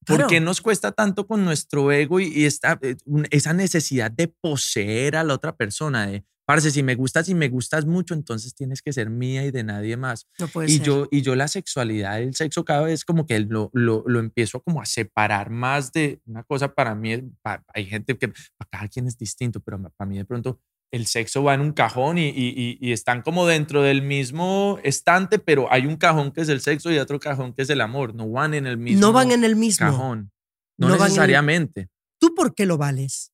[0.06, 0.28] ¿por Claro.
[0.30, 2.96] qué nos cuesta tanto con nuestro ego y, y esta, eh,
[3.30, 6.08] esa necesidad de poseer a la otra persona?
[6.08, 9.52] De, parce, si me gustas y me gustas mucho, entonces tienes que ser mía y
[9.52, 10.28] de nadie más.
[10.40, 10.86] No puede Y ser.
[10.88, 14.62] yo, y yo la sexualidad, el sexo cada vez como que lo, lo, lo empiezo
[14.62, 17.14] como a separar más de una cosa para mí.
[17.14, 20.60] es- pa- hay gente que para cada quien es distinto, pero para mí de pronto
[20.92, 25.72] el sexo va en un cajón y, y, están como dentro del mismo estante, pero
[25.74, 28.14] hay un cajón que es el sexo y otro cajón que es el amor.
[28.14, 29.88] No van en el mismo no van en el mismo.
[29.88, 30.32] cajón.
[30.78, 31.90] No, No van en el- necesariamente.
[32.20, 33.32] ¿Tú por qué lo vales?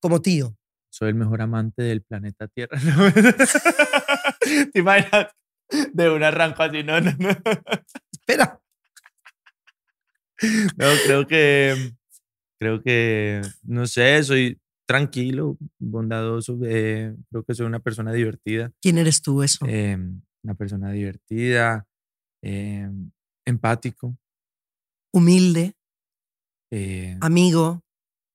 [0.00, 0.56] Como tío.
[0.96, 2.78] Soy el mejor amante del planeta Tierra.
[4.72, 5.26] ¿Te imaginas?
[5.92, 7.28] De un arranco así, no, no, no.
[8.12, 8.62] Espera.
[10.78, 11.92] No, creo que,
[12.58, 18.96] creo que, no sé, soy tranquilo, bondadoso, eh, creo que soy una persona divertida, ¿Quién
[18.96, 19.66] eres tú eso?
[19.68, 19.98] eh,
[20.44, 21.86] una persona divertida,
[22.42, 22.88] eh,
[23.44, 24.16] empático,
[25.12, 25.74] Humilde,
[26.70, 27.82] eh, amigo,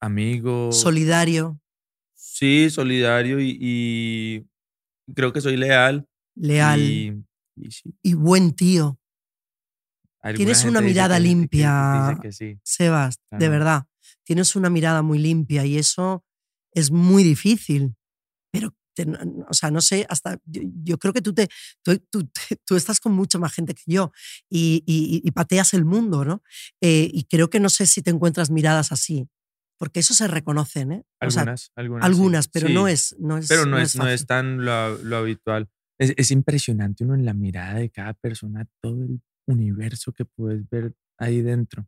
[0.02, 1.60] amigo, solidario,
[2.22, 6.08] sí, solidario y, y creo que soy leal.
[6.36, 7.24] leal Y,
[7.56, 9.00] y sí, y buen tío.
[10.22, 12.20] alguna Tienes una mirada que- que- que limpia.
[12.22, 12.60] que sí.
[12.64, 13.86] Sebas, de verdad.
[14.24, 16.24] Tienes una mirada muy limpia y eso
[16.74, 17.96] es muy difícil.
[18.52, 19.06] Pero, te-
[19.50, 21.48] o sea, no sé, hasta yo, yo creo que tú, te,
[21.84, 22.30] tú, tú-
[22.66, 24.12] tú estás con mucha más gente que yo
[24.50, 26.44] y, y- y pateas el mundo, ¿no?
[26.82, 29.28] Eh, y creo que no sé si te encuentras miradas así,
[29.82, 31.04] porque eso se reconocen, ¿eh?
[31.26, 32.06] O sea, Algunas, algunas.
[32.06, 32.12] sí.
[32.12, 32.94] algunas, pero no, Sí.
[32.94, 33.48] es, no es.
[33.48, 34.14] Pero no, es, no fácil.
[34.14, 35.70] es tan lo, lo habitual.
[36.00, 40.70] Es, es impresionante uno en la mirada de cada persona, todo el universo que puedes
[40.70, 41.88] ver ahí dentro.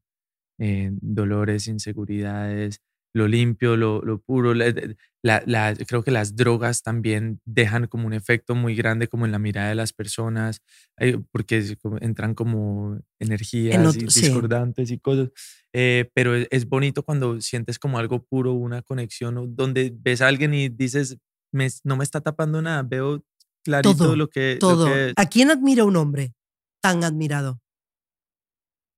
[0.60, 2.82] Eh, dolores, inseguridades,
[3.16, 4.56] lo limpio, lo, lo puro.
[4.56, 4.74] la-
[5.22, 9.32] la- la- creo que las drogas también dejan como un efecto muy grande como en
[9.32, 10.62] la mirada de las personas,
[10.98, 14.22] eh, porque es entran como energías y otro- sí.
[14.22, 15.30] discordantes y cosas.
[15.74, 20.28] Eh, pero es, es bonito cuando sientes como algo puro, una conexión, donde ves a
[20.28, 21.18] alguien y dices,
[21.52, 23.24] "Me- no me está tapando nada, veo
[23.64, 24.86] clarito Todo, lo que, lo Todo.
[24.86, 25.14] que es".
[25.18, 26.34] ¿A quién admira un hombre
[26.82, 27.60] tan admirado?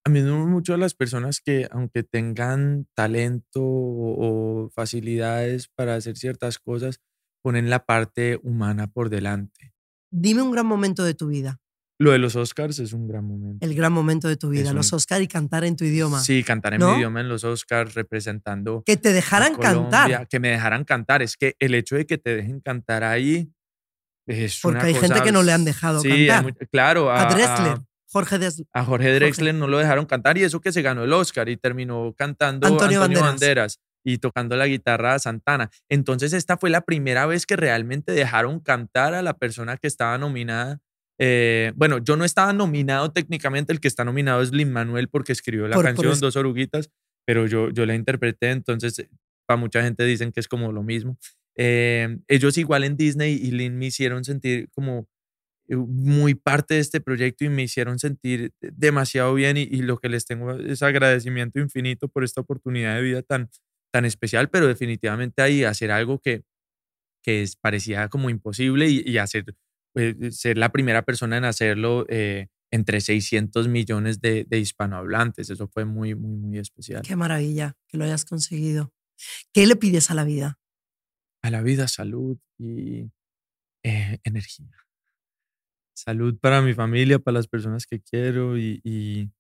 [0.05, 6.59] A mí mucho las personas que, aunque tengan talento o, o facilidades para hacer ciertas
[6.59, 6.99] cosas,
[7.43, 9.73] ponen la parte humana por delante.
[10.11, 11.59] Dime un gran momento de tu vida,
[11.98, 13.66] Lo de los Oscars es un gran momento.
[13.66, 16.20] el gran momento de tu vida, los un- Oscar y cantar en tu idioma.
[16.20, 16.91] Sí, cantar en ¿no?
[16.91, 20.28] mi idioma en los Oscars representando Que te a dejaran Colombia, cantar.
[20.28, 21.22] que me dejaran cantar.
[21.22, 23.50] Es que el hecho de que te dejen cantar ahí
[24.28, 26.68] es Porque una hay gente que no le han dejado sí, cantar.
[26.70, 28.68] claro, A a, Drexler, a- Jorge Drexler.
[28.74, 31.58] a Jorge Drexler no lo dejaron cantar y eso que se ganó el Oscar y
[31.58, 33.78] terminó cantando Antonio Antonio, Banderas.
[33.78, 33.80] Banderas.
[34.08, 35.72] y tocando la guitarra a Santana.
[35.89, 40.18] Entonces esta fue la primera vez que realmente dejaron cantar a la persona que estaba
[40.20, 40.80] nominada.
[41.20, 45.32] Eh, bueno, yo no estaba nominado técnicamente, el que está nominado es Lin Manuel porque
[45.32, 46.20] escribió la Por- canción.
[46.20, 46.91] Dos Oruguitas,
[47.26, 49.07] pero yo, yo la interpreté, entonces
[49.47, 51.18] para mucha gente dicen que es como lo mismo.
[51.55, 55.07] Eh, ellos igual en Disney y Lin me hicieron sentir como
[55.70, 59.97] eh, muy parte de este proyecto y me hicieron sentir demasiado bien y, y lo
[59.99, 63.49] que les tengo es agradecimiento infinito por esta oportunidad de vida tan,
[63.93, 66.43] tan especial, pero definitivamente ahí hacer algo que,
[67.24, 69.45] que es, parecía como imposible y, y hacer,
[69.96, 75.68] eh, ser la primera persona en hacerlo eh, entre 600 millones de, de hispanohablantes, eso
[75.68, 77.02] fue muy, muy, muy especial.
[77.04, 78.91] Qué maravilla que lo hayas conseguido.
[79.54, 80.60] ¿Qué le pides a la vida?
[81.43, 83.12] a la vida, salud y
[83.84, 84.72] eh, energía.
[85.98, 89.32] Salud para mi familia, para las personas que quiero y, y,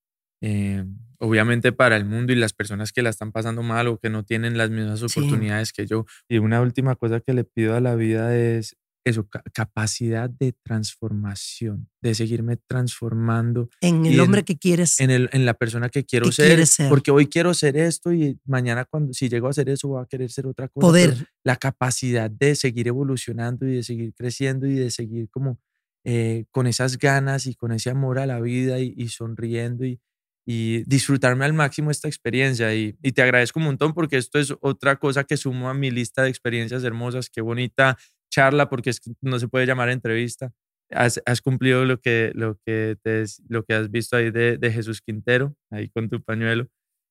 [0.41, 0.85] eh,
[1.19, 4.23] obviamente para el mundo y las personas que la están pasando mal o que no
[4.23, 5.05] tienen las mismas Sí.
[5.19, 6.05] oportunidades que yo.
[6.29, 10.53] Y una última cosa que le pido a la vida es eso, ca- capacidad de
[10.63, 14.99] transformación, de seguirme transformando En el en- hombre que quieres.
[14.99, 16.89] en, el, en la persona que quiero Que ser, ser.
[16.89, 20.05] porque hoy quiero ser esto y mañana cuando si llego a hacer eso voy a
[20.07, 20.87] querer ser otra cosa.
[20.87, 21.27] poder.
[21.43, 25.59] la capacidad de seguir evolucionando y de seguir creciendo y de seguir como
[26.03, 29.99] eh, con esas ganas y con ese amor a la vida y, y sonriendo y,
[30.47, 32.73] y disfrutarme al máximo esta experiencia.
[32.75, 35.89] Y, y te agradezco un montón porque esto es otra cosa que sumo a mi
[35.89, 37.31] lista de experiencias hermosas.
[37.31, 37.97] Qué bonita
[38.35, 40.51] charla porque es que no se puede llamar entrevista.
[40.91, 44.71] Has, has cumplido lo que, lo, que te, lo que has visto ahí de, de
[44.71, 46.67] Jesús Quintero, ahí con tu pañuelo,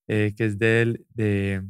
[0.08, 1.62] eh, que es de él, de,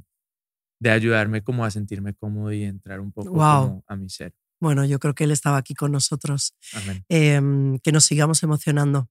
[0.80, 3.68] de ayudarme como a sentirme cómodo y entrar un poco Guau.
[3.68, 4.32] como a mi ser.
[4.60, 6.54] Bueno, yo creo que él estaba aquí con nosotros.
[6.74, 7.04] Amén.
[7.08, 9.08] Em, que nos sigamos emocionando,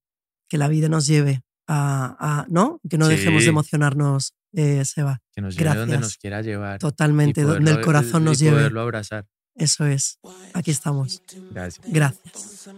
[0.49, 2.79] que la vida nos lleve a, a- ¿no?
[2.89, 3.49] Que no dejemos de Sí.
[3.49, 5.21] emocionarnos, eh, Seba.
[5.33, 6.01] Que nos lleve donde Gracias.
[6.01, 6.75] nos quiera llevar.
[6.75, 8.57] y Totalmente, donde el poderlo- corazón y nos lleve.
[8.57, 9.25] poderlo abrazar.
[9.55, 10.19] Eso es.
[10.53, 11.21] Aquí estamos.
[11.51, 11.85] Gracias.
[11.87, 12.69] Gracias.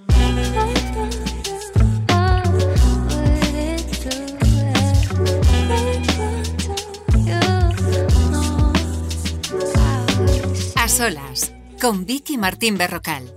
[10.76, 13.34] A solas, con Vicky Martín Berrocal.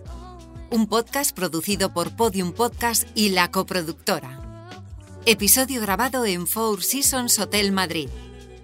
[0.70, 4.39] Un podcast producido por Podium Podcast y la coproductora.
[5.24, 8.09] Episodio grabado en Four Seasons Hotel Madrid.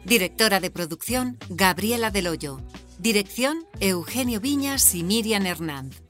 [0.04, 2.60] Directora de producción, Gabriela Del Hoyo.
[3.04, 6.02] Dirección, Eugenio Viñas y Miriam Hernández.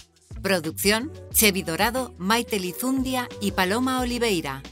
[0.43, 4.63] Producción, Chevi Dorado, Maite Lizundia y Paloma Oliveira.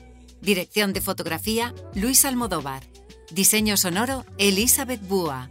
[0.40, 2.84] Dirección de fotografía, Luis Almodóvar.
[3.32, 5.50] Diseño sonoro, Elizabeth Búa.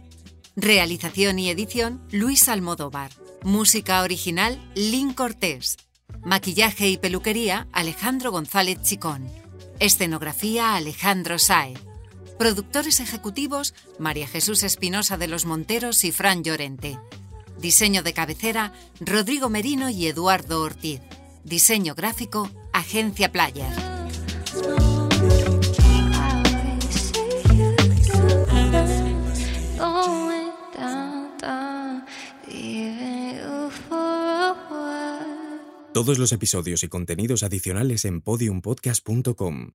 [0.56, 3.10] Realización y edición, Luis Almodóvar.
[3.42, 5.76] Música original, Lynn Cortés.
[6.24, 9.30] Maquillaje y peluquería, Alejandro González Chicón.
[9.78, 11.91] Escenografía, Alejandro Saez.
[12.42, 16.98] Productores ejecutivos, María Jesús Espinosa de los Monteros y Fran Llorente.
[17.60, 21.00] Diseño de cabecera, Rodrigo Merino y Eduardo Ortiz.
[21.44, 23.72] Diseño gráfico, Agencia Player.
[35.94, 39.74] Todos los episodios y contenidos adicionales en podiumpodcast.com.